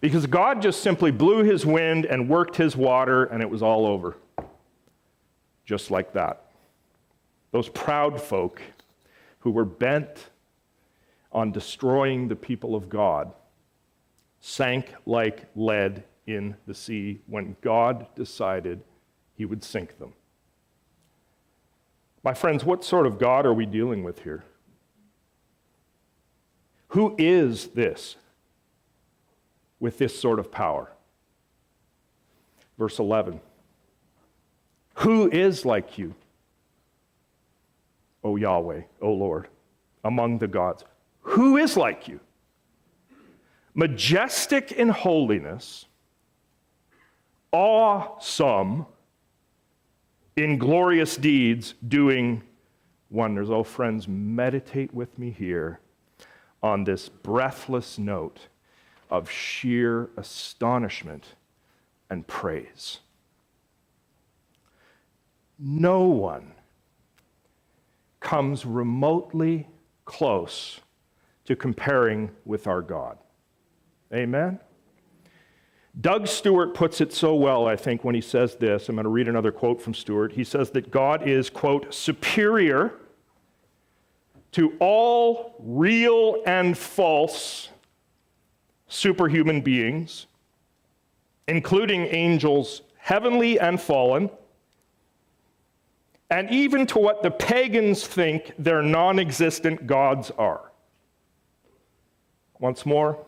Because 0.00 0.24
God 0.26 0.62
just 0.62 0.80
simply 0.80 1.10
blew 1.10 1.42
his 1.42 1.66
wind 1.66 2.06
and 2.06 2.30
worked 2.30 2.56
his 2.56 2.76
water, 2.76 3.24
and 3.24 3.42
it 3.42 3.50
was 3.50 3.60
all 3.60 3.84
over. 3.84 4.16
Just 5.66 5.90
like 5.90 6.14
that 6.14 6.47
those 7.50 7.68
proud 7.68 8.20
folk 8.20 8.60
who 9.40 9.50
were 9.50 9.64
bent 9.64 10.30
on 11.32 11.52
destroying 11.52 12.28
the 12.28 12.36
people 12.36 12.74
of 12.74 12.88
God, 12.88 13.32
sank 14.40 14.94
like 15.06 15.46
lead 15.54 16.04
in 16.26 16.56
the 16.66 16.74
sea 16.74 17.20
when 17.26 17.56
God 17.60 18.06
decided 18.14 18.82
he 19.34 19.44
would 19.44 19.64
sink 19.64 19.98
them. 19.98 20.12
My 22.22 22.34
friends, 22.34 22.64
what 22.64 22.84
sort 22.84 23.06
of 23.06 23.18
God 23.18 23.46
are 23.46 23.54
we 23.54 23.66
dealing 23.66 24.02
with 24.02 24.22
here? 24.22 24.44
Who 26.88 27.14
is 27.18 27.68
this 27.68 28.16
with 29.78 29.98
this 29.98 30.18
sort 30.18 30.38
of 30.38 30.50
power? 30.50 30.90
Verse 32.78 32.98
11 32.98 33.40
Who 34.96 35.30
is 35.30 35.64
like 35.64 35.98
you? 35.98 36.14
O 38.24 38.36
Yahweh, 38.36 38.82
O 39.00 39.12
Lord, 39.12 39.48
among 40.04 40.38
the 40.38 40.48
gods. 40.48 40.84
Who 41.22 41.56
is 41.56 41.76
like 41.76 42.08
you? 42.08 42.20
Majestic 43.74 44.72
in 44.72 44.88
holiness, 44.88 45.86
awesome 47.52 48.86
in 50.36 50.58
glorious 50.58 51.16
deeds, 51.16 51.74
doing 51.86 52.42
wonders. 53.10 53.50
Oh, 53.50 53.62
friends, 53.62 54.08
meditate 54.08 54.92
with 54.94 55.18
me 55.18 55.30
here 55.30 55.80
on 56.62 56.84
this 56.84 57.08
breathless 57.08 57.98
note 57.98 58.48
of 59.10 59.30
sheer 59.30 60.10
astonishment 60.16 61.34
and 62.10 62.26
praise. 62.26 63.00
No 65.58 66.02
one 66.02 66.52
comes 68.20 68.64
remotely 68.64 69.68
close 70.04 70.80
to 71.44 71.56
comparing 71.56 72.30
with 72.44 72.66
our 72.66 72.82
God. 72.82 73.18
Amen? 74.12 74.60
Doug 76.00 76.28
Stuart 76.28 76.74
puts 76.74 77.00
it 77.00 77.12
so 77.12 77.34
well, 77.34 77.66
I 77.66 77.74
think, 77.74 78.04
when 78.04 78.14
he 78.14 78.20
says 78.20 78.54
this. 78.56 78.88
I'm 78.88 78.96
going 78.96 79.04
to 79.04 79.10
read 79.10 79.28
another 79.28 79.50
quote 79.50 79.82
from 79.82 79.94
Stuart. 79.94 80.32
He 80.32 80.44
says 80.44 80.70
that 80.70 80.90
God 80.90 81.26
is, 81.26 81.50
quote, 81.50 81.92
superior 81.92 82.94
to 84.52 84.74
all 84.78 85.56
real 85.58 86.42
and 86.46 86.76
false 86.78 87.68
superhuman 88.86 89.60
beings, 89.60 90.26
including 91.48 92.02
angels, 92.06 92.82
heavenly 92.96 93.58
and 93.58 93.80
fallen 93.80 94.30
and 96.30 96.50
even 96.50 96.86
to 96.86 96.98
what 96.98 97.22
the 97.22 97.30
pagans 97.30 98.06
think 98.06 98.52
their 98.58 98.82
non 98.82 99.18
existent 99.18 99.86
gods 99.86 100.30
are. 100.38 100.72
Once 102.58 102.84
more, 102.84 103.24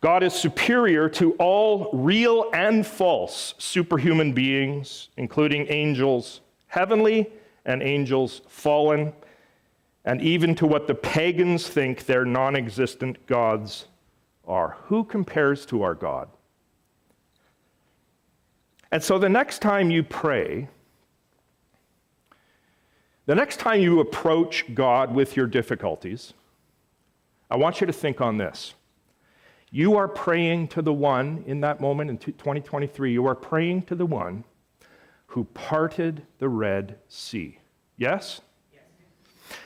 God 0.00 0.22
is 0.22 0.34
superior 0.34 1.08
to 1.10 1.32
all 1.32 1.90
real 1.92 2.50
and 2.52 2.86
false 2.86 3.54
superhuman 3.58 4.32
beings, 4.32 5.08
including 5.16 5.66
angels, 5.68 6.40
heavenly 6.68 7.30
and 7.64 7.82
angels 7.82 8.42
fallen, 8.48 9.12
and 10.04 10.22
even 10.22 10.54
to 10.54 10.66
what 10.66 10.86
the 10.86 10.94
pagans 10.94 11.66
think 11.66 12.06
their 12.06 12.24
non 12.24 12.54
existent 12.54 13.26
gods 13.26 13.86
are. 14.46 14.76
Who 14.84 15.02
compares 15.02 15.66
to 15.66 15.82
our 15.82 15.94
God? 15.94 16.28
And 18.92 19.02
so 19.02 19.18
the 19.18 19.28
next 19.28 19.58
time 19.58 19.90
you 19.90 20.04
pray, 20.04 20.68
the 23.26 23.34
next 23.34 23.58
time 23.58 23.80
you 23.80 24.00
approach 24.00 24.64
God 24.74 25.14
with 25.14 25.36
your 25.36 25.46
difficulties, 25.46 26.32
I 27.50 27.56
want 27.56 27.80
you 27.80 27.86
to 27.86 27.92
think 27.92 28.20
on 28.20 28.38
this. 28.38 28.74
You 29.70 29.96
are 29.96 30.08
praying 30.08 30.68
to 30.68 30.82
the 30.82 30.92
one 30.92 31.44
in 31.46 31.60
that 31.60 31.80
moment 31.80 32.10
in 32.10 32.18
2023, 32.18 33.12
you 33.12 33.26
are 33.26 33.34
praying 33.34 33.82
to 33.82 33.94
the 33.94 34.06
one 34.06 34.44
who 35.26 35.44
parted 35.44 36.22
the 36.38 36.48
Red 36.48 36.98
Sea. 37.08 37.58
Yes? 37.96 38.40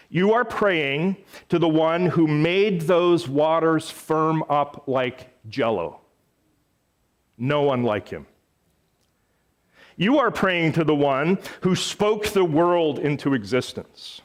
You 0.09 0.33
are 0.33 0.44
praying 0.44 1.18
to 1.51 1.59
the 1.59 1.68
one 1.68 2.07
who 2.07 2.27
made 2.27 2.83
those 2.83 3.29
waters 3.29 3.88
firm 3.88 4.42
up 4.49 4.85
like 4.88 5.29
jello. 5.49 6.01
No 7.38 7.62
one 7.62 7.85
like 7.85 8.09
him. 8.09 8.27
You 10.00 10.18
are 10.18 10.30
praying 10.30 10.72
to 10.72 10.84
the 10.84 10.94
one 10.94 11.38
who 11.60 11.76
spoke 11.76 12.28
the 12.28 12.42
world 12.42 12.98
into 12.98 13.34
existence. 13.34 14.22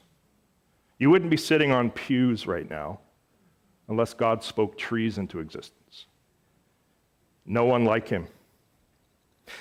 You 0.99 1.09
wouldn't 1.09 1.29
be 1.29 1.35
sitting 1.35 1.73
on 1.73 1.91
pews 1.91 2.47
right 2.47 2.69
now 2.69 3.01
unless 3.89 4.13
God 4.13 4.41
spoke 4.41 4.77
trees 4.77 5.17
into 5.17 5.39
existence. 5.39 6.05
No 7.45 7.65
one 7.65 7.83
like 7.83 8.07
him. 8.07 8.25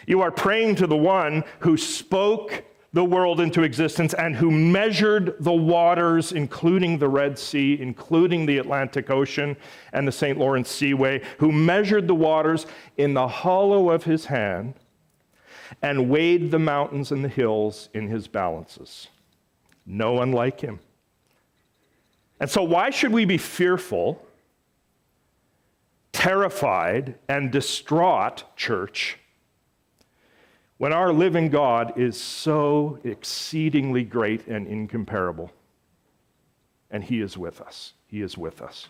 You 0.06 0.20
are 0.20 0.30
praying 0.30 0.76
to 0.76 0.86
the 0.86 0.96
one 0.96 1.42
who 1.58 1.76
spoke 1.76 2.64
the 2.92 3.04
world 3.04 3.40
into 3.40 3.64
existence 3.64 4.14
and 4.14 4.36
who 4.36 4.52
measured 4.52 5.34
the 5.40 5.52
waters, 5.52 6.30
including 6.30 6.96
the 6.96 7.08
Red 7.08 7.36
Sea, 7.36 7.76
including 7.80 8.46
the 8.46 8.58
Atlantic 8.58 9.10
Ocean 9.10 9.56
and 9.92 10.06
the 10.06 10.12
St. 10.12 10.38
Lawrence 10.38 10.70
Seaway, 10.70 11.22
who 11.38 11.50
measured 11.50 12.06
the 12.06 12.14
waters 12.14 12.66
in 12.98 13.14
the 13.14 13.26
hollow 13.26 13.90
of 13.90 14.04
his 14.04 14.26
hand 14.26 14.74
and 15.82 16.08
weighed 16.08 16.50
the 16.50 16.58
mountains 16.58 17.12
and 17.12 17.24
the 17.24 17.28
hills 17.28 17.88
in 17.94 18.08
his 18.08 18.28
balances. 18.28 19.08
No 19.86 20.12
one 20.12 20.32
like 20.32 20.60
him. 20.60 20.80
And 22.40 22.50
so, 22.50 22.62
why 22.62 22.90
should 22.90 23.12
we 23.12 23.24
be 23.24 23.38
fearful, 23.38 24.24
terrified, 26.12 27.14
and 27.28 27.50
distraught, 27.50 28.44
church, 28.56 29.18
when 30.78 30.92
our 30.92 31.12
living 31.12 31.48
God 31.48 31.98
is 31.98 32.20
so 32.20 32.98
exceedingly 33.04 34.04
great 34.04 34.46
and 34.46 34.66
incomparable? 34.66 35.52
And 36.90 37.04
he 37.04 37.20
is 37.20 37.38
with 37.38 37.60
us. 37.60 37.92
He 38.06 38.20
is 38.20 38.36
with 38.36 38.62
us. 38.62 38.88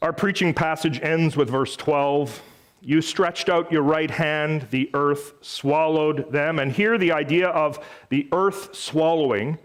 Our 0.00 0.12
preaching 0.12 0.54
passage 0.54 1.00
ends 1.00 1.36
with 1.36 1.50
verse 1.50 1.74
12. 1.76 2.40
You 2.80 3.02
stretched 3.02 3.48
out 3.48 3.72
your 3.72 3.82
right 3.82 4.10
hand, 4.10 4.68
the 4.70 4.90
earth 4.94 5.34
swallowed 5.40 6.30
them. 6.32 6.58
And 6.58 6.70
here, 6.70 6.96
the 6.96 7.12
idea 7.12 7.48
of 7.48 7.84
the 8.08 8.28
earth 8.32 8.74
swallowing 8.74 9.58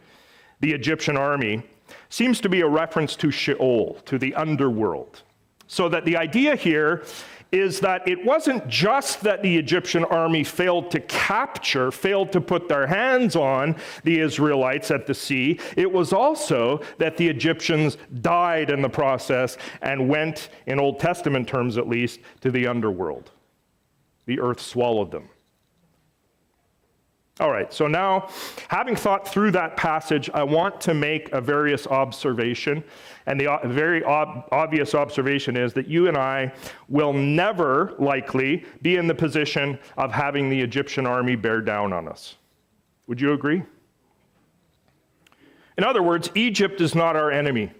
the 0.59 0.73
Egyptian 0.73 1.17
army 1.17 1.63
seems 2.09 2.41
to 2.41 2.49
be 2.49 2.61
a 2.61 2.67
reference 2.67 3.15
to 3.17 3.29
Sheol, 3.29 3.99
to 4.05 4.17
the 4.17 4.33
underworld. 4.35 5.23
So 5.67 5.89
that 5.89 6.05
the 6.05 6.17
idea 6.17 6.55
here 6.55 7.03
is 7.53 7.79
that 7.79 8.05
it 8.07 8.25
wasn't 8.25 8.67
just 8.67 9.21
that 9.21 9.43
the 9.43 9.57
Egyptian 9.57 10.03
army 10.05 10.43
failed 10.43 10.89
to 10.89 10.99
capture, 11.01 11.91
failed 11.91 12.31
to 12.31 12.41
put 12.41 12.67
their 12.67 12.87
hands 12.87 13.35
on 13.35 13.75
the 14.03 14.19
Israelites 14.19 14.89
at 14.89 15.05
the 15.05 15.13
sea, 15.13 15.59
it 15.77 15.89
was 15.89 16.11
also 16.11 16.81
that 16.97 17.15
the 17.15 17.27
Egyptians 17.27 17.97
died 18.21 18.71
in 18.71 18.81
the 18.81 18.89
process 18.89 19.57
and 19.83 20.09
went, 20.09 20.49
in 20.65 20.79
Old 20.79 20.99
Testament 20.99 21.47
terms 21.47 21.77
at 21.77 21.87
least, 21.87 22.19
to 22.41 22.49
the 22.49 22.65
underworld. 22.65 23.29
The 24.25 24.39
earth 24.39 24.59
swallowed 24.59 25.11
them. 25.11 25.29
All 27.43 27.51
right, 27.51 27.73
so 27.73 27.87
now, 27.87 28.29
having 28.69 28.95
thought 28.95 29.27
through 29.27 29.51
that 29.51 29.75
passage, 29.75 30.29
I 30.33 30.43
want 30.43 30.79
to 30.79 30.93
make 30.93 31.29
a 31.33 31.41
various 31.41 31.85
observation. 31.87 32.81
And 33.25 33.37
the 33.37 33.59
very 33.65 34.01
ob- 34.05 34.47
obvious 34.53 34.95
observation 34.95 35.57
is 35.57 35.73
that 35.73 35.85
you 35.85 36.07
and 36.07 36.15
I 36.15 36.53
will 36.87 37.11
never 37.11 37.95
likely 37.99 38.63
be 38.81 38.95
in 38.95 39.07
the 39.07 39.13
position 39.13 39.77
of 39.97 40.09
having 40.09 40.49
the 40.49 40.57
Egyptian 40.57 41.05
army 41.05 41.35
bear 41.35 41.59
down 41.59 41.91
on 41.91 42.07
us. 42.07 42.37
Would 43.07 43.19
you 43.19 43.33
agree? 43.33 43.61
In 45.77 45.83
other 45.83 46.01
words, 46.01 46.29
Egypt 46.35 46.79
is 46.79 46.95
not 46.95 47.17
our 47.17 47.29
enemy. 47.29 47.73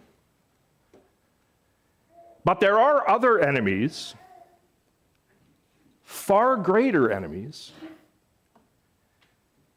But 2.44 2.60
there 2.60 2.78
are 2.78 3.08
other 3.08 3.40
enemies, 3.40 4.14
far 6.04 6.58
greater 6.58 7.10
enemies 7.10 7.72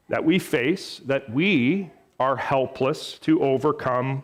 that 0.08 0.24
we 0.24 0.38
face 0.38 1.00
that 1.06 1.30
we 1.30 1.90
are 2.18 2.36
helpless 2.36 3.18
to 3.18 3.42
overcome 3.42 4.22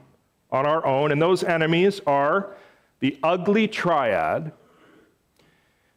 on 0.51 0.67
our 0.67 0.85
own. 0.87 1.13
And 1.13 1.21
those 1.21 1.43
enemies 1.43 2.01
are 2.07 2.55
the 3.01 3.19
ugly 3.23 3.67
triad 3.69 4.53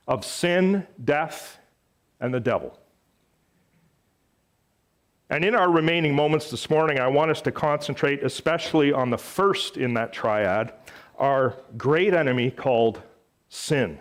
of 0.08 0.26
sin, 0.26 0.86
death, 1.04 1.60
and 2.20 2.34
the 2.34 2.40
devil. 2.40 2.78
And 5.30 5.44
in 5.44 5.56
our 5.56 5.70
remaining 5.70 6.16
moments 6.16 6.52
this 6.52 6.70
morning, 6.70 7.00
I 7.00 7.08
want 7.08 7.32
us 7.32 7.42
to 7.42 7.52
concentrate 7.52 8.24
especially 8.24 8.94
on 8.94 9.10
the 9.10 9.18
first 9.18 9.78
in 9.78 9.94
that 9.96 10.14
triad, 10.14 10.74
our 11.18 11.56
great 11.78 12.14
enemy 12.14 12.52
called 12.52 13.02
sin. 13.50 14.00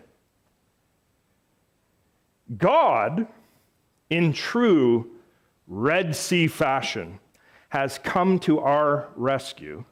God, 2.58 3.26
in 4.10 4.32
true 4.32 5.13
Red 5.66 6.14
Sea 6.14 6.46
fashion, 6.46 7.18
has 7.74 7.98
come 7.98 8.38
to 8.38 8.60
our 8.60 9.08
rescue, 9.16 9.84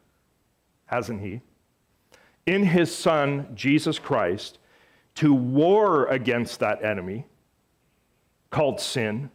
hasn't 0.87 1.20
he? 1.20 1.40
In 2.46 2.64
his 2.64 2.94
Son, 2.94 3.48
Jesus 3.56 3.98
Christ, 3.98 4.61
to 5.16 5.35
war 5.35 6.06
against 6.06 6.61
that 6.61 6.85
enemy 6.85 7.26
called 8.50 8.80
sin 8.80 9.30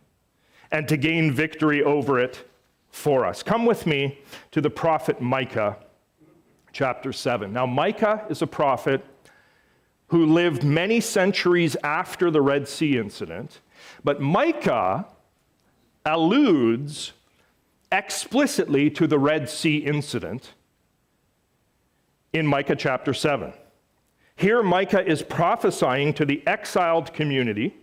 and 0.71 0.87
to 0.87 0.95
gain 0.95 1.33
victory 1.33 1.83
over 1.83 2.19
it 2.19 2.49
for 2.89 3.25
us. 3.25 3.43
Come 3.43 3.65
with 3.65 3.85
me 3.85 4.19
to 4.51 4.61
the 4.61 4.69
prophet 4.69 5.19
Micah, 5.19 5.77
chapter 6.71 7.11
7. 7.11 7.51
Now, 7.51 7.65
Micah 7.65 8.25
is 8.29 8.41
a 8.41 8.47
prophet 8.47 9.03
who 10.07 10.25
lived 10.25 10.63
many 10.63 11.01
centuries 11.01 11.75
after 11.83 12.31
the 12.31 12.41
Red 12.41 12.65
Sea 12.65 12.97
incident, 12.97 13.59
but 14.05 14.21
Micah 14.21 15.05
alludes 16.07 17.11
explicitly 17.91 18.89
to 18.89 19.07
the 19.07 19.19
Red 19.19 19.49
Sea 19.49 19.77
incident 19.77 20.53
in 22.31 22.47
Micah 22.47 22.75
chapter 22.75 23.13
7. 23.13 23.53
Here, 24.35 24.63
Micah 24.63 25.05
is 25.05 25.21
prophesying 25.21 26.13
to 26.13 26.25
the 26.25 26.45
exiled 26.47 27.13
community, 27.13 27.75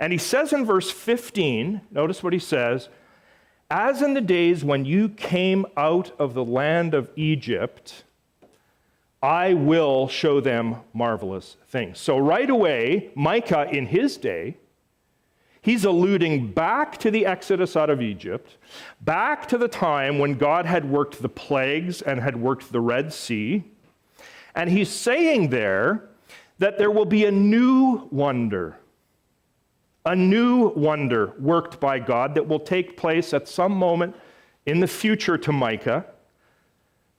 and 0.00 0.12
he 0.12 0.18
says 0.18 0.52
in 0.52 0.64
verse 0.64 0.90
15, 0.90 1.82
notice 1.90 2.22
what 2.22 2.32
he 2.32 2.38
says, 2.38 2.88
as 3.70 4.00
in 4.00 4.14
the 4.14 4.20
days 4.20 4.64
when 4.64 4.84
you 4.84 5.08
came 5.10 5.66
out 5.76 6.12
of 6.18 6.32
the 6.32 6.44
land 6.44 6.94
of 6.94 7.10
Egypt, 7.16 8.04
I 9.22 9.52
will 9.52 10.08
show 10.08 10.40
them 10.40 10.76
marvelous 10.94 11.56
things. 11.66 11.98
So, 11.98 12.16
right 12.16 12.48
away, 12.48 13.10
Micah 13.14 13.68
in 13.70 13.86
his 13.86 14.16
day 14.16 14.56
He's 15.68 15.84
alluding 15.84 16.52
back 16.52 16.96
to 16.96 17.10
the 17.10 17.26
exodus 17.26 17.76
out 17.76 17.90
of 17.90 18.00
Egypt, 18.00 18.56
back 19.02 19.46
to 19.48 19.58
the 19.58 19.68
time 19.68 20.18
when 20.18 20.32
God 20.32 20.64
had 20.64 20.90
worked 20.90 21.20
the 21.20 21.28
plagues 21.28 22.00
and 22.00 22.18
had 22.20 22.40
worked 22.40 22.72
the 22.72 22.80
Red 22.80 23.12
Sea. 23.12 23.64
And 24.54 24.70
he's 24.70 24.88
saying 24.88 25.50
there 25.50 26.08
that 26.58 26.78
there 26.78 26.90
will 26.90 27.04
be 27.04 27.26
a 27.26 27.30
new 27.30 28.08
wonder, 28.10 28.78
a 30.06 30.16
new 30.16 30.68
wonder 30.68 31.34
worked 31.38 31.78
by 31.78 31.98
God 31.98 32.34
that 32.36 32.48
will 32.48 32.60
take 32.60 32.96
place 32.96 33.34
at 33.34 33.46
some 33.46 33.72
moment 33.72 34.16
in 34.64 34.80
the 34.80 34.88
future 34.88 35.36
to 35.36 35.52
Micah 35.52 36.06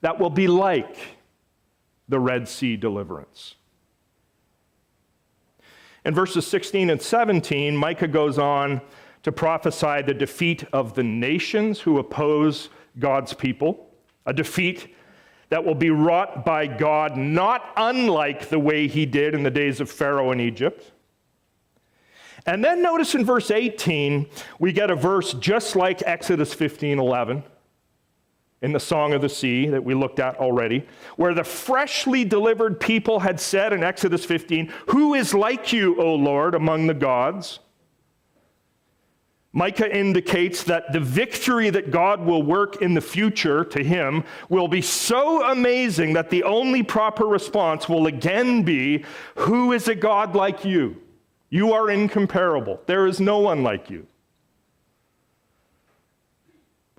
that 0.00 0.18
will 0.18 0.28
be 0.28 0.48
like 0.48 0.96
the 2.08 2.18
Red 2.18 2.48
Sea 2.48 2.76
deliverance. 2.76 3.54
In 6.04 6.14
verses 6.14 6.46
16 6.46 6.90
and 6.90 7.00
17, 7.00 7.76
Micah 7.76 8.08
goes 8.08 8.38
on 8.38 8.80
to 9.22 9.32
prophesy 9.32 10.02
the 10.02 10.14
defeat 10.14 10.64
of 10.72 10.94
the 10.94 11.02
nations 11.02 11.80
who 11.80 11.98
oppose 11.98 12.70
God's 12.98 13.34
people, 13.34 13.90
a 14.24 14.32
defeat 14.32 14.94
that 15.50 15.64
will 15.64 15.74
be 15.74 15.90
wrought 15.90 16.44
by 16.44 16.66
God, 16.66 17.16
not 17.16 17.72
unlike 17.76 18.48
the 18.48 18.58
way 18.58 18.88
he 18.88 19.04
did 19.04 19.34
in 19.34 19.42
the 19.42 19.50
days 19.50 19.80
of 19.80 19.90
Pharaoh 19.90 20.30
in 20.30 20.40
Egypt. 20.40 20.92
And 22.46 22.64
then 22.64 22.82
notice 22.82 23.14
in 23.14 23.24
verse 23.24 23.50
18, 23.50 24.26
we 24.58 24.72
get 24.72 24.90
a 24.90 24.96
verse 24.96 25.34
just 25.34 25.76
like 25.76 26.02
Exodus 26.06 26.54
15 26.54 26.98
11 26.98 27.42
in 28.62 28.72
the 28.72 28.80
Song 28.80 29.14
of 29.14 29.22
the 29.22 29.28
Sea 29.28 29.66
that 29.68 29.84
we 29.84 29.94
looked 29.94 30.20
at 30.20 30.36
already, 30.36 30.86
where 31.16 31.34
the 31.34 31.44
freshly 31.44 32.24
delivered 32.24 32.78
people 32.78 33.20
had 33.20 33.40
said 33.40 33.72
in 33.72 33.82
Exodus 33.82 34.24
15, 34.24 34.72
Who 34.88 35.14
is 35.14 35.32
like 35.32 35.72
you, 35.72 36.00
O 36.00 36.14
Lord, 36.14 36.54
among 36.54 36.86
the 36.86 36.94
gods? 36.94 37.60
Micah 39.52 39.96
indicates 39.96 40.62
that 40.64 40.92
the 40.92 41.00
victory 41.00 41.70
that 41.70 41.90
God 41.90 42.24
will 42.24 42.42
work 42.42 42.82
in 42.82 42.94
the 42.94 43.00
future 43.00 43.64
to 43.64 43.82
him 43.82 44.22
will 44.48 44.68
be 44.68 44.80
so 44.80 45.50
amazing 45.50 46.12
that 46.12 46.30
the 46.30 46.44
only 46.44 46.84
proper 46.84 47.26
response 47.26 47.88
will 47.88 48.06
again 48.06 48.62
be, 48.62 49.04
Who 49.36 49.72
is 49.72 49.88
a 49.88 49.94
God 49.94 50.36
like 50.36 50.64
you? 50.64 51.02
You 51.48 51.72
are 51.72 51.90
incomparable. 51.90 52.80
There 52.86 53.08
is 53.08 53.20
no 53.20 53.38
one 53.38 53.64
like 53.64 53.90
you. 53.90 54.06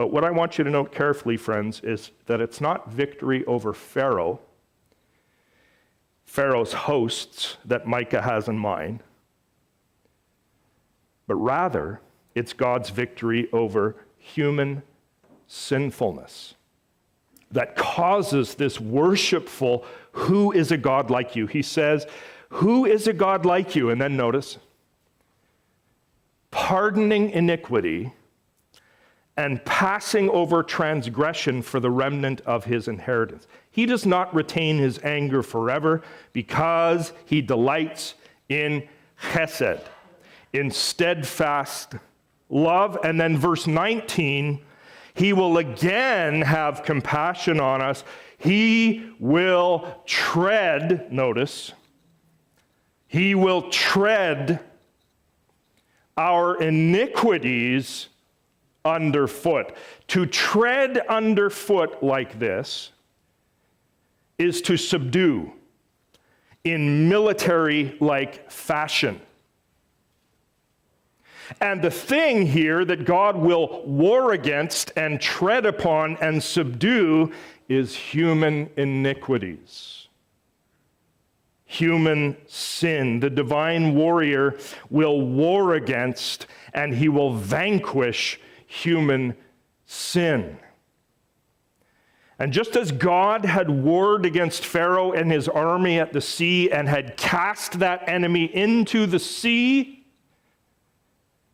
But 0.01 0.11
what 0.11 0.23
I 0.23 0.31
want 0.31 0.57
you 0.57 0.63
to 0.63 0.69
note 0.71 0.91
carefully, 0.91 1.37
friends, 1.37 1.79
is 1.81 2.09
that 2.25 2.41
it's 2.41 2.59
not 2.59 2.89
victory 2.89 3.45
over 3.45 3.71
Pharaoh, 3.71 4.39
Pharaoh's 6.25 6.73
hosts 6.73 7.57
that 7.65 7.85
Micah 7.85 8.23
has 8.23 8.47
in 8.47 8.57
mind, 8.57 9.03
but 11.27 11.35
rather, 11.35 12.01
it's 12.33 12.51
God's 12.51 12.89
victory 12.89 13.47
over 13.53 13.95
human 14.17 14.81
sinfulness 15.45 16.55
that 17.51 17.75
causes 17.75 18.55
this 18.55 18.79
worshipful, 18.79 19.85
who 20.13 20.51
is 20.51 20.71
a 20.71 20.77
God 20.77 21.11
like 21.11 21.35
you? 21.35 21.45
He 21.45 21.61
says, 21.61 22.07
Who 22.49 22.85
is 22.85 23.05
a 23.05 23.13
God 23.13 23.45
like 23.45 23.75
you? 23.75 23.91
And 23.91 24.01
then 24.01 24.17
notice, 24.17 24.57
pardoning 26.49 27.29
iniquity 27.29 28.13
and 29.37 29.63
passing 29.65 30.29
over 30.29 30.61
transgression 30.61 31.61
for 31.61 31.79
the 31.79 31.89
remnant 31.89 32.41
of 32.41 32.65
his 32.65 32.87
inheritance. 32.87 33.47
He 33.71 33.85
does 33.85 34.05
not 34.05 34.33
retain 34.35 34.77
his 34.77 34.99
anger 35.03 35.41
forever 35.41 36.01
because 36.33 37.13
he 37.25 37.41
delights 37.41 38.15
in 38.49 38.87
chesed, 39.21 39.81
in 40.51 40.69
steadfast 40.69 41.95
love. 42.49 42.97
And 43.03 43.19
then 43.19 43.37
verse 43.37 43.67
19, 43.67 44.59
he 45.13 45.33
will 45.33 45.57
again 45.57 46.41
have 46.41 46.83
compassion 46.83 47.59
on 47.59 47.81
us. 47.81 48.03
He 48.37 49.13
will 49.19 50.01
tread, 50.05 51.11
notice, 51.11 51.71
he 53.07 53.35
will 53.35 53.69
tread 53.69 54.59
our 56.17 56.61
iniquities 56.61 58.07
underfoot. 58.85 59.75
To 60.09 60.25
tread 60.25 60.97
underfoot 61.09 62.01
like 62.03 62.39
this 62.39 62.91
is 64.37 64.61
to 64.63 64.77
subdue 64.77 65.51
in 66.63 67.09
military 67.09 67.97
like 67.99 68.51
fashion. 68.51 69.19
And 71.59 71.81
the 71.81 71.91
thing 71.91 72.45
here 72.45 72.85
that 72.85 73.05
God 73.05 73.35
will 73.35 73.83
war 73.85 74.31
against 74.31 74.91
and 74.95 75.19
tread 75.19 75.65
upon 75.65 76.17
and 76.21 76.41
subdue 76.41 77.31
is 77.67 77.95
human 77.95 78.69
iniquities. 78.77 80.07
Human 81.65 82.37
sin. 82.47 83.19
The 83.19 83.29
divine 83.29 83.95
warrior 83.95 84.57
will 84.89 85.21
war 85.21 85.75
against 85.75 86.47
and 86.73 86.93
he 86.93 87.09
will 87.09 87.33
vanquish 87.33 88.39
human 88.71 89.35
sin. 89.85 90.57
And 92.39 92.53
just 92.53 92.75
as 92.75 92.91
God 92.91 93.45
had 93.45 93.69
warred 93.69 94.25
against 94.25 94.65
Pharaoh 94.65 95.11
and 95.11 95.31
his 95.31 95.47
army 95.47 95.99
at 95.99 96.13
the 96.13 96.21
sea 96.21 96.71
and 96.71 96.87
had 96.87 97.17
cast 97.17 97.79
that 97.79 98.07
enemy 98.07 98.45
into 98.45 99.05
the 99.05 99.19
sea, 99.19 99.97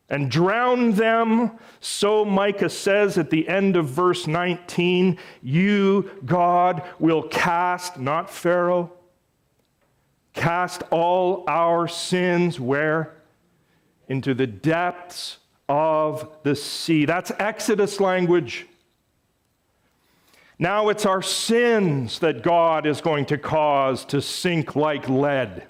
and 0.08 0.30
drowned 0.30 0.94
them. 0.94 1.58
So 1.80 2.24
Micah 2.24 2.70
says 2.70 3.18
at 3.18 3.28
the 3.28 3.46
end 3.46 3.76
of 3.76 3.86
verse 3.86 4.26
19, 4.26 5.18
You, 5.42 6.10
God, 6.24 6.82
will 6.98 7.24
cast, 7.24 7.98
not 7.98 8.30
Pharaoh, 8.30 8.90
cast 10.32 10.82
all 10.90 11.44
our 11.46 11.88
sins 11.88 12.58
where? 12.58 13.16
Into 14.08 14.32
the 14.32 14.46
depths 14.46 15.37
of 15.68 16.28
the 16.42 16.56
sea. 16.56 17.04
That's 17.04 17.30
Exodus 17.38 18.00
language. 18.00 18.66
Now 20.58 20.88
it's 20.88 21.06
our 21.06 21.22
sins 21.22 22.18
that 22.18 22.42
God 22.42 22.86
is 22.86 23.00
going 23.00 23.26
to 23.26 23.38
cause 23.38 24.04
to 24.06 24.20
sink 24.20 24.74
like 24.74 25.08
lead 25.08 25.66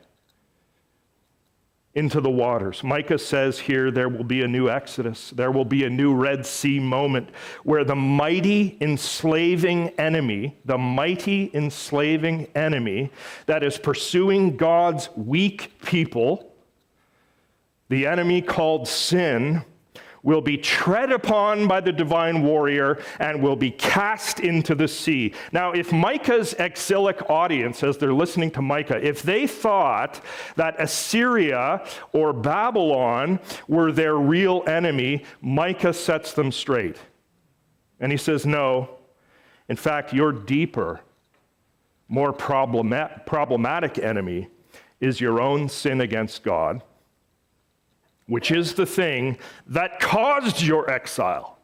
into 1.95 2.21
the 2.21 2.31
waters. 2.31 2.85
Micah 2.85 3.19
says 3.19 3.59
here 3.59 3.91
there 3.91 4.09
will 4.09 4.25
be 4.25 4.43
a 4.43 4.49
new 4.49 4.71
Exodus. 4.71 5.31
There 5.31 5.51
will 5.51 5.65
be 5.65 5.85
a 5.85 5.91
new 5.91 6.15
Red 6.15 6.47
Sea 6.47 6.79
moment 6.79 7.31
where 7.65 7.85
the 7.85 7.97
mighty 7.97 8.79
enslaving 8.81 9.89
enemy, 9.99 10.57
the 10.65 10.79
mighty 10.79 11.51
enslaving 11.53 12.47
enemy 12.55 13.11
that 13.47 13.65
is 13.65 13.79
pursuing 13.79 14.57
God's 14.57 15.11
weak 15.17 15.73
people, 15.85 16.55
the 17.89 18.07
enemy 18.07 18.43
called 18.43 18.87
sin, 18.87 19.65
will 20.23 20.41
be 20.41 20.57
tread 20.57 21.13
upon 21.13 21.69
by 21.69 21.81
the 21.81 21.93
divine 21.93 22.43
warrior 22.43 23.03
and 23.21 23.43
will 23.43 23.57
be 23.57 23.71
cast 23.71 24.41
into 24.41 24.75
the 24.75 24.89
sea. 24.89 25.33
Now, 25.53 25.73
if 25.73 25.93
Micah's 25.93 26.55
exilic 26.55 27.31
audience, 27.31 27.83
as 27.83 27.99
they're 27.99 28.13
listening 28.13 28.51
to 28.53 28.63
Micah, 28.63 29.05
if 29.05 29.23
they 29.23 29.47
thought 29.47 30.21
that 30.57 30.75
Assyria 30.79 31.87
or 32.13 32.33
Babylon 32.33 33.41
were 33.67 33.93
their 33.93 34.17
real 34.17 34.63
enemy, 34.67 35.25
Micah 35.41 35.93
sets 35.93 36.33
them 36.33 36.53
straight. 36.53 36.97
And 38.01 38.13
he 38.13 38.19
says, 38.19 38.47
No. 38.47 38.91
In 39.69 39.77
fact, 39.77 40.15
your 40.15 40.33
deeper, 40.33 41.01
more 42.09 42.33
problematic 42.33 43.99
enemy 43.99 44.49
is 44.99 45.21
your 45.21 45.41
own 45.41 45.69
sin 45.69 46.01
against 46.01 46.43
God 46.43 46.83
which 48.29 48.51
is 48.51 48.75
the 48.75 48.87
thing 48.87 49.37
that 49.67 49.99
caused 49.99 50.63
your 50.63 50.89
exile. 50.89 51.59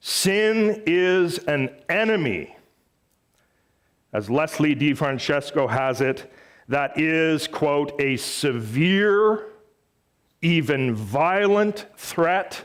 Sin 0.00 0.82
is 0.86 1.38
an 1.38 1.70
enemy, 1.88 2.54
as 4.12 4.30
Leslie 4.30 4.76
DiFrancesco 4.76 5.68
has 5.68 6.00
it, 6.00 6.30
that 6.68 6.98
is, 7.00 7.48
quote, 7.48 7.98
a 8.00 8.16
severe, 8.18 9.46
even 10.42 10.94
violent 10.94 11.86
threat 11.96 12.64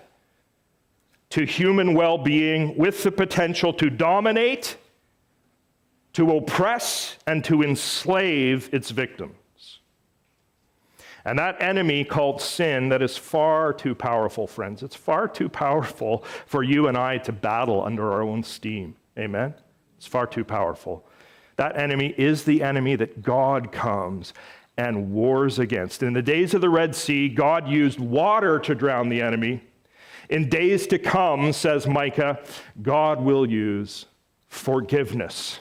to 1.29 1.45
human 1.45 1.93
well 1.93 2.17
being 2.17 2.77
with 2.77 3.01
the 3.01 3.11
potential 3.11 3.73
to 3.73 3.89
dominate, 3.89 4.77
to 6.11 6.35
oppress, 6.35 7.17
and 7.25 7.43
to 7.45 7.63
enslave 7.63 8.69
its 8.73 8.91
victim. 8.91 9.33
And 11.25 11.39
that 11.39 11.61
enemy 11.61 12.03
called 12.03 12.41
sin 12.41 12.89
that 12.89 13.01
is 13.01 13.17
far 13.17 13.73
too 13.73 13.95
powerful, 13.95 14.45
friends. 14.45 14.83
It's 14.83 14.95
far 14.95 15.27
too 15.27 15.47
powerful 15.47 16.25
for 16.45 16.63
you 16.63 16.87
and 16.87 16.97
I 16.97 17.17
to 17.19 17.31
battle 17.31 17.83
under 17.83 18.11
our 18.11 18.21
own 18.21 18.43
steam. 18.43 18.95
Amen? 19.17 19.53
It's 19.97 20.07
far 20.07 20.27
too 20.27 20.43
powerful. 20.43 21.07
That 21.55 21.77
enemy 21.77 22.13
is 22.17 22.43
the 22.43 22.61
enemy 22.61 22.95
that 22.97 23.21
God 23.21 23.71
comes 23.71 24.33
and 24.77 25.11
wars 25.11 25.59
against. 25.59 26.03
In 26.03 26.13
the 26.13 26.21
days 26.21 26.53
of 26.53 26.61
the 26.61 26.69
Red 26.69 26.95
Sea, 26.95 27.29
God 27.29 27.67
used 27.67 27.99
water 27.99 28.59
to 28.59 28.75
drown 28.75 29.07
the 29.09 29.21
enemy. 29.21 29.61
In 30.29 30.49
days 30.49 30.87
to 30.87 30.97
come, 30.97 31.53
says 31.53 31.85
Micah, 31.85 32.39
God 32.81 33.21
will 33.21 33.49
use 33.49 34.07
forgiveness 34.47 35.59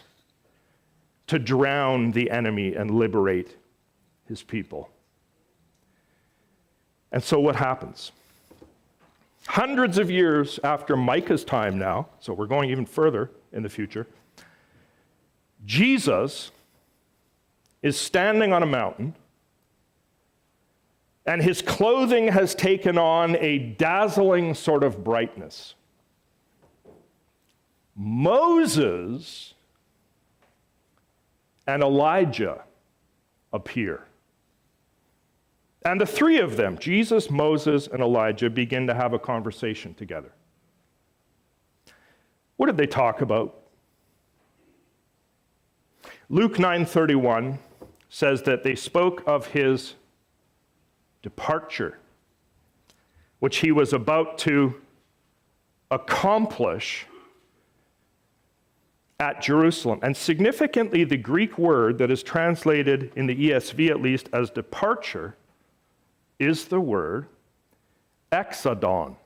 to 1.26 1.38
drown 1.38 2.10
the 2.12 2.30
enemy 2.30 2.74
and 2.74 2.90
liberate 2.90 3.56
his 4.26 4.42
people. 4.42 4.88
And 7.12 7.22
so 7.22 7.38
what 7.38 7.56
happens? 7.56 8.10
Hundreds 9.46 9.98
of 9.98 10.10
years 10.10 10.58
after 10.64 10.96
Micah's 10.96 11.44
time 11.44 11.78
now, 11.78 12.08
so 12.20 12.32
we're 12.32 12.46
going 12.46 12.70
even 12.70 12.86
further 12.86 13.30
in 13.52 13.62
the 13.62 13.68
future, 13.68 14.06
Jesus 15.64 16.50
is 17.82 17.98
standing 17.98 18.52
on 18.52 18.62
a 18.62 18.66
mountain 18.66 19.14
and 21.26 21.42
his 21.42 21.62
clothing 21.62 22.28
has 22.28 22.54
taken 22.54 22.98
on 22.98 23.36
a 23.36 23.58
dazzling 23.58 24.54
sort 24.54 24.82
of 24.82 25.04
brightness. 25.04 25.74
Moses 27.94 29.54
and 31.66 31.82
Elijah 31.82 32.62
appear. 33.52 34.04
And 35.84 36.00
the 36.00 36.06
three 36.06 36.38
of 36.38 36.56
them, 36.56 36.78
Jesus, 36.78 37.30
Moses, 37.30 37.88
and 37.88 38.00
Elijah, 38.00 38.48
begin 38.48 38.86
to 38.86 38.94
have 38.94 39.12
a 39.12 39.18
conversation 39.18 39.94
together. 39.94 40.32
What 42.56 42.66
did 42.66 42.76
they 42.76 42.86
talk 42.86 43.20
about? 43.20 43.58
Luke 46.28 46.58
9:31 46.58 47.58
says 48.08 48.42
that 48.42 48.62
they 48.62 48.74
spoke 48.74 49.22
of 49.26 49.48
his 49.48 49.94
departure, 51.22 51.98
which 53.40 53.58
he 53.58 53.72
was 53.72 53.92
about 53.92 54.38
to 54.38 54.80
accomplish 55.90 57.06
at 59.18 59.42
Jerusalem. 59.42 59.98
And 60.02 60.16
significantly, 60.16 61.04
the 61.04 61.16
Greek 61.16 61.58
word 61.58 61.98
that 61.98 62.10
is 62.10 62.22
translated 62.22 63.12
in 63.14 63.26
the 63.26 63.50
ESV 63.50 63.90
at 63.90 64.00
least 64.00 64.28
as 64.32 64.50
departure 64.50 65.36
is 66.38 66.66
the 66.66 66.80
word 66.80 67.26
exodon, 68.32 69.16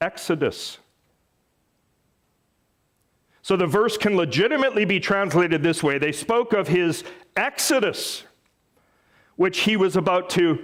exodus. 0.00 0.78
So 3.42 3.56
the 3.56 3.66
verse 3.66 3.96
can 3.96 4.16
legitimately 4.16 4.84
be 4.84 5.00
translated 5.00 5.62
this 5.62 5.82
way. 5.82 5.98
They 5.98 6.12
spoke 6.12 6.52
of 6.52 6.68
his 6.68 7.02
exodus, 7.36 8.24
which 9.36 9.60
he 9.60 9.76
was 9.76 9.96
about 9.96 10.28
to 10.30 10.58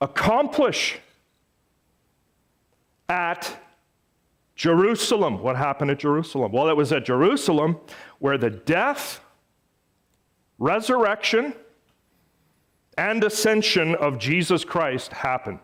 accomplish 0.00 0.98
at 3.08 3.56
Jerusalem. 4.56 5.42
What 5.42 5.56
happened 5.56 5.90
at 5.90 5.98
Jerusalem? 5.98 6.52
Well, 6.52 6.68
it 6.68 6.76
was 6.76 6.92
at 6.92 7.04
Jerusalem 7.04 7.78
where 8.18 8.36
the 8.38 8.50
death, 8.50 9.20
resurrection, 10.58 11.54
and 12.96 13.24
ascension 13.24 13.94
of 13.94 14.18
Jesus 14.18 14.64
Christ 14.64 15.12
happened. 15.12 15.60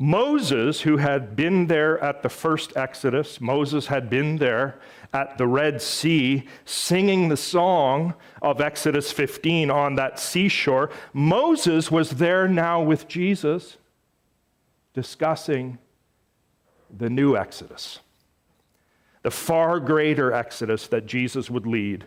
Moses, 0.00 0.82
who 0.82 0.96
had 0.96 1.34
been 1.34 1.66
there 1.66 1.98
at 1.98 2.22
the 2.22 2.28
first 2.28 2.76
Exodus, 2.76 3.40
Moses 3.40 3.86
had 3.86 4.08
been 4.08 4.36
there 4.36 4.78
at 5.12 5.36
the 5.38 5.46
Red 5.46 5.82
Sea 5.82 6.46
singing 6.64 7.28
the 7.28 7.36
song 7.36 8.14
of 8.40 8.60
Exodus 8.60 9.10
15 9.10 9.72
on 9.72 9.96
that 9.96 10.20
seashore. 10.20 10.90
Moses 11.12 11.90
was 11.90 12.10
there 12.10 12.46
now 12.46 12.80
with 12.80 13.08
Jesus 13.08 13.76
discussing 14.94 15.78
the 16.96 17.10
new 17.10 17.36
Exodus, 17.36 17.98
the 19.22 19.32
far 19.32 19.80
greater 19.80 20.32
Exodus 20.32 20.86
that 20.86 21.06
Jesus 21.06 21.50
would 21.50 21.66
lead, 21.66 22.06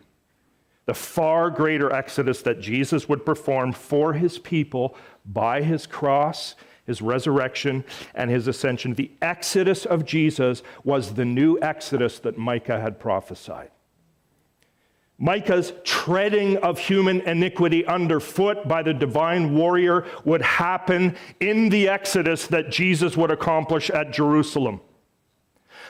the 0.91 0.95
far 0.95 1.49
greater 1.49 1.89
Exodus 1.93 2.41
that 2.41 2.59
Jesus 2.59 3.07
would 3.07 3.25
perform 3.25 3.71
for 3.71 4.11
his 4.11 4.37
people 4.37 4.97
by 5.25 5.61
his 5.61 5.87
cross 5.87 6.53
his 6.85 7.01
resurrection, 7.01 7.85
and 8.15 8.29
his 8.29 8.47
ascension. 8.47 8.93
The 8.95 9.11
exodus 9.21 9.85
of 9.85 10.03
Jesus 10.03 10.61
was 10.83 11.13
the 11.13 11.23
new 11.23 11.57
exodus 11.61 12.19
that 12.19 12.37
Micah 12.37 12.81
had 12.81 12.99
prophesied. 12.99 13.69
Micah's 15.17 15.71
treading 15.85 16.57
of 16.57 16.79
human 16.79 17.21
iniquity 17.21 17.85
underfoot 17.85 18.67
by 18.67 18.81
the 18.81 18.93
divine 18.93 19.55
warrior 19.55 20.05
would 20.25 20.41
happen 20.41 21.15
in 21.39 21.69
the 21.69 21.87
exodus 21.87 22.47
that 22.47 22.71
Jesus 22.71 23.15
would 23.15 23.31
accomplish 23.31 23.89
at 23.91 24.11
Jerusalem. 24.11 24.81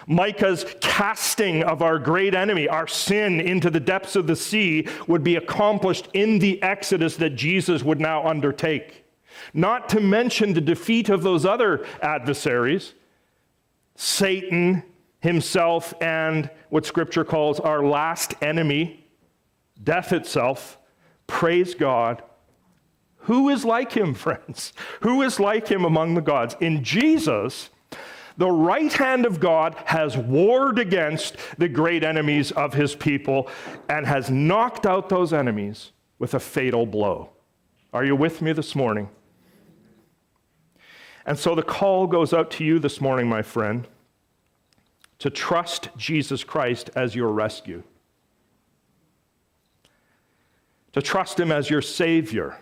Micah's 0.07 0.65
casting 0.81 1.63
of 1.63 1.81
our 1.81 1.99
great 1.99 2.35
enemy, 2.35 2.67
our 2.67 2.87
sin, 2.87 3.39
into 3.39 3.69
the 3.69 3.79
depths 3.79 4.15
of 4.15 4.27
the 4.27 4.35
sea 4.35 4.87
would 5.07 5.23
be 5.23 5.35
accomplished 5.35 6.09
in 6.13 6.39
the 6.39 6.61
exodus 6.61 7.17
that 7.17 7.31
Jesus 7.31 7.83
would 7.83 7.99
now 7.99 8.27
undertake. 8.27 9.05
Not 9.53 9.89
to 9.89 9.99
mention 9.99 10.53
the 10.53 10.61
defeat 10.61 11.09
of 11.09 11.23
those 11.23 11.45
other 11.45 11.85
adversaries, 12.01 12.93
Satan 13.95 14.83
himself, 15.19 15.93
and 16.01 16.49
what 16.69 16.85
Scripture 16.85 17.23
calls 17.23 17.59
our 17.59 17.83
last 17.83 18.33
enemy, 18.41 19.05
death 19.83 20.11
itself. 20.13 20.77
Praise 21.27 21.75
God. 21.75 22.23
Who 23.25 23.49
is 23.49 23.63
like 23.63 23.93
him, 23.93 24.13
friends? 24.15 24.73
Who 25.01 25.21
is 25.21 25.39
like 25.39 25.67
him 25.67 25.85
among 25.85 26.15
the 26.15 26.21
gods? 26.21 26.55
In 26.59 26.83
Jesus, 26.83 27.69
the 28.37 28.51
right 28.51 28.91
hand 28.93 29.25
of 29.25 29.39
God 29.39 29.75
has 29.85 30.17
warred 30.17 30.79
against 30.79 31.37
the 31.57 31.67
great 31.67 32.03
enemies 32.03 32.51
of 32.51 32.73
his 32.73 32.95
people 32.95 33.49
and 33.89 34.05
has 34.05 34.29
knocked 34.29 34.85
out 34.85 35.09
those 35.09 35.33
enemies 35.33 35.91
with 36.19 36.33
a 36.33 36.39
fatal 36.39 36.85
blow. 36.85 37.29
Are 37.93 38.05
you 38.05 38.15
with 38.15 38.41
me 38.41 38.53
this 38.53 38.75
morning? 38.75 39.09
And 41.25 41.37
so 41.37 41.55
the 41.55 41.63
call 41.63 42.07
goes 42.07 42.33
out 42.33 42.51
to 42.51 42.63
you 42.63 42.79
this 42.79 42.99
morning, 42.99 43.27
my 43.27 43.41
friend, 43.41 43.87
to 45.19 45.29
trust 45.29 45.89
Jesus 45.97 46.43
Christ 46.43 46.89
as 46.95 47.15
your 47.15 47.31
rescue, 47.31 47.83
to 50.93 51.01
trust 51.01 51.39
Him 51.39 51.51
as 51.51 51.69
your 51.69 51.81
Savior, 51.81 52.57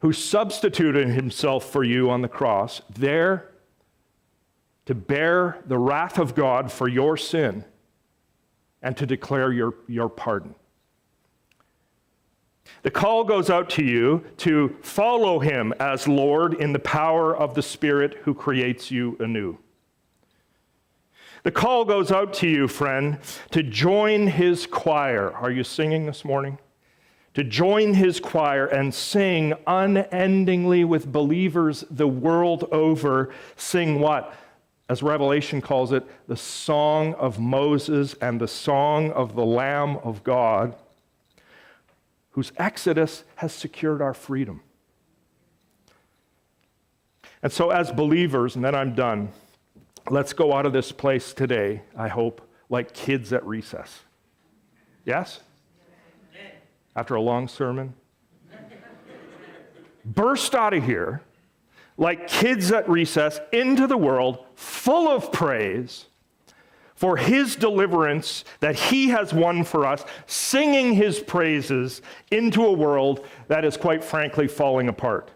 who 0.00 0.12
substituted 0.12 1.08
Himself 1.08 1.64
for 1.70 1.84
you 1.84 2.10
on 2.10 2.22
the 2.22 2.28
cross, 2.28 2.82
there 2.90 3.50
to 4.86 4.94
bear 4.94 5.62
the 5.66 5.78
wrath 5.78 6.18
of 6.18 6.34
God 6.34 6.72
for 6.72 6.88
your 6.88 7.16
sin 7.16 7.64
and 8.82 8.96
to 8.96 9.06
declare 9.06 9.52
your, 9.52 9.74
your 9.86 10.08
pardon. 10.08 10.54
The 12.82 12.90
call 12.90 13.24
goes 13.24 13.50
out 13.50 13.68
to 13.70 13.84
you 13.84 14.24
to 14.38 14.76
follow 14.82 15.38
him 15.38 15.72
as 15.78 16.08
Lord 16.08 16.54
in 16.54 16.72
the 16.72 16.78
power 16.78 17.36
of 17.36 17.54
the 17.54 17.62
Spirit 17.62 18.18
who 18.22 18.34
creates 18.34 18.90
you 18.90 19.16
anew. 19.20 19.58
The 21.42 21.50
call 21.50 21.84
goes 21.84 22.10
out 22.10 22.34
to 22.34 22.48
you, 22.48 22.68
friend, 22.68 23.18
to 23.50 23.62
join 23.62 24.26
his 24.26 24.66
choir. 24.66 25.32
Are 25.32 25.50
you 25.50 25.64
singing 25.64 26.06
this 26.06 26.24
morning? 26.24 26.58
To 27.34 27.44
join 27.44 27.94
his 27.94 28.18
choir 28.18 28.66
and 28.66 28.92
sing 28.92 29.54
unendingly 29.66 30.84
with 30.84 31.10
believers 31.10 31.84
the 31.90 32.08
world 32.08 32.68
over. 32.72 33.32
Sing 33.56 34.00
what? 34.00 34.34
As 34.88 35.02
Revelation 35.02 35.60
calls 35.60 35.92
it, 35.92 36.04
the 36.26 36.36
song 36.36 37.14
of 37.14 37.38
Moses 37.38 38.14
and 38.14 38.40
the 38.40 38.48
song 38.48 39.12
of 39.12 39.36
the 39.36 39.44
Lamb 39.44 39.98
of 39.98 40.24
God 40.24 40.74
whose 42.30 42.52
exodus 42.56 43.24
has 43.36 43.52
secured 43.52 44.00
our 44.00 44.14
freedom. 44.14 44.62
And 47.42 47.52
so, 47.52 47.70
as 47.70 47.90
believers, 47.90 48.54
and 48.56 48.64
then 48.64 48.74
I'm 48.74 48.94
done, 48.94 49.30
let's 50.08 50.32
go 50.32 50.52
out 50.52 50.66
of 50.66 50.72
this 50.72 50.92
place 50.92 51.32
today, 51.32 51.82
I 51.96 52.08
hope, 52.08 52.40
like 52.68 52.92
kids 52.92 53.32
at 53.32 53.44
recess. 53.46 54.00
Yes? 55.04 55.40
After 57.00 57.14
a 57.14 57.22
long 57.22 57.48
sermon? 57.48 57.94
Burst 60.04 60.54
out 60.54 60.74
of 60.74 60.84
here 60.84 61.22
like 61.96 62.28
kids 62.28 62.70
at 62.72 62.86
recess 62.90 63.40
into 63.54 63.86
the 63.86 63.96
world 63.96 64.44
full 64.54 65.08
of 65.08 65.32
praise 65.32 66.04
for 66.94 67.16
his 67.16 67.56
deliverance 67.56 68.44
that 68.60 68.78
he 68.78 69.08
has 69.08 69.32
won 69.32 69.64
for 69.64 69.86
us, 69.86 70.04
singing 70.26 70.92
his 70.92 71.20
praises 71.20 72.02
into 72.30 72.66
a 72.66 72.72
world 72.72 73.26
that 73.48 73.64
is 73.64 73.78
quite 73.78 74.04
frankly 74.04 74.46
falling 74.46 74.90
apart. 74.90 75.30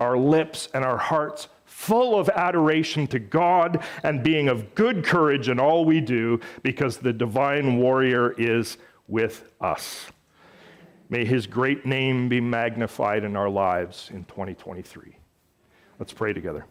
Our 0.00 0.16
lips 0.16 0.70
and 0.72 0.82
our 0.82 0.96
hearts 0.96 1.48
full 1.66 2.18
of 2.18 2.30
adoration 2.30 3.06
to 3.08 3.18
God 3.18 3.84
and 4.02 4.22
being 4.22 4.48
of 4.48 4.74
good 4.74 5.04
courage 5.04 5.50
in 5.50 5.60
all 5.60 5.84
we 5.84 6.00
do 6.00 6.40
because 6.62 6.96
the 6.96 7.12
divine 7.12 7.76
warrior 7.76 8.32
is 8.38 8.78
with 9.08 9.52
us. 9.60 10.06
May 11.10 11.24
his 11.24 11.48
great 11.48 11.84
name 11.84 12.28
be 12.28 12.40
magnified 12.40 13.24
in 13.24 13.34
our 13.34 13.50
lives 13.50 14.10
in 14.14 14.24
2023. 14.26 15.16
Let's 15.98 16.12
pray 16.12 16.32
together. 16.32 16.64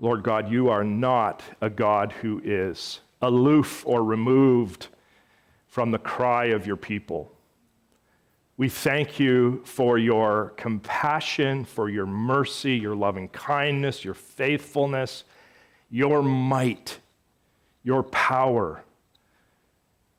Lord 0.00 0.22
God, 0.22 0.50
you 0.50 0.70
are 0.70 0.82
not 0.82 1.42
a 1.60 1.68
God 1.68 2.12
who 2.12 2.40
is 2.42 3.00
aloof 3.20 3.86
or 3.86 4.02
removed 4.02 4.88
from 5.66 5.90
the 5.90 5.98
cry 5.98 6.46
of 6.46 6.66
your 6.66 6.76
people. 6.76 7.30
We 8.56 8.70
thank 8.70 9.20
you 9.20 9.62
for 9.64 9.98
your 9.98 10.54
compassion, 10.56 11.64
for 11.64 11.90
your 11.90 12.06
mercy, 12.06 12.76
your 12.76 12.96
loving 12.96 13.28
kindness, 13.28 14.04
your 14.04 14.14
faithfulness, 14.14 15.24
your 15.94 16.22
might 16.22 16.98
your 17.84 18.02
power, 18.02 18.82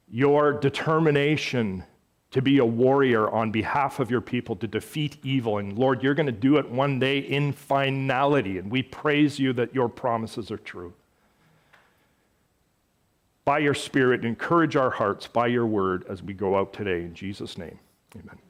your 0.08 0.54
determination 0.54 1.84
to 2.32 2.42
be 2.42 2.60
a 2.60 2.66
warrior 2.66 3.30
on 3.30 3.52
behalf 3.52 4.00
of 4.00 4.12
your 4.12 4.22
people 4.22 4.56
to 4.58 4.68
defeat 4.68 5.18
evil. 5.24 5.58
And 5.58 5.78
Lord, 5.78 6.04
you're 6.04 6.14
going 6.14 6.28
to 6.28 6.32
do 6.32 6.58
it 6.58 6.70
one 6.70 7.00
day 7.00 7.20
in 7.20 7.52
finality. 7.52 8.58
And 8.60 8.72
we 8.72 8.84
praise 8.84 9.40
you 9.40 9.52
that 9.54 9.74
your 9.74 9.90
promises 9.90 10.52
are 10.52 10.58
true. 10.58 10.94
By 13.46 13.60
your 13.60 13.74
Spirit, 13.74 14.26
encourage 14.26 14.76
our 14.76 14.90
hearts 14.90 15.28
by 15.28 15.48
your 15.48 15.66
word 15.66 16.06
as 16.10 16.22
we 16.22 16.34
go 16.34 16.56
out 16.56 16.74
today. 16.74 17.02
In 17.02 17.14
Jesus' 17.14 17.58
name, 17.58 17.80
amen. 18.16 18.45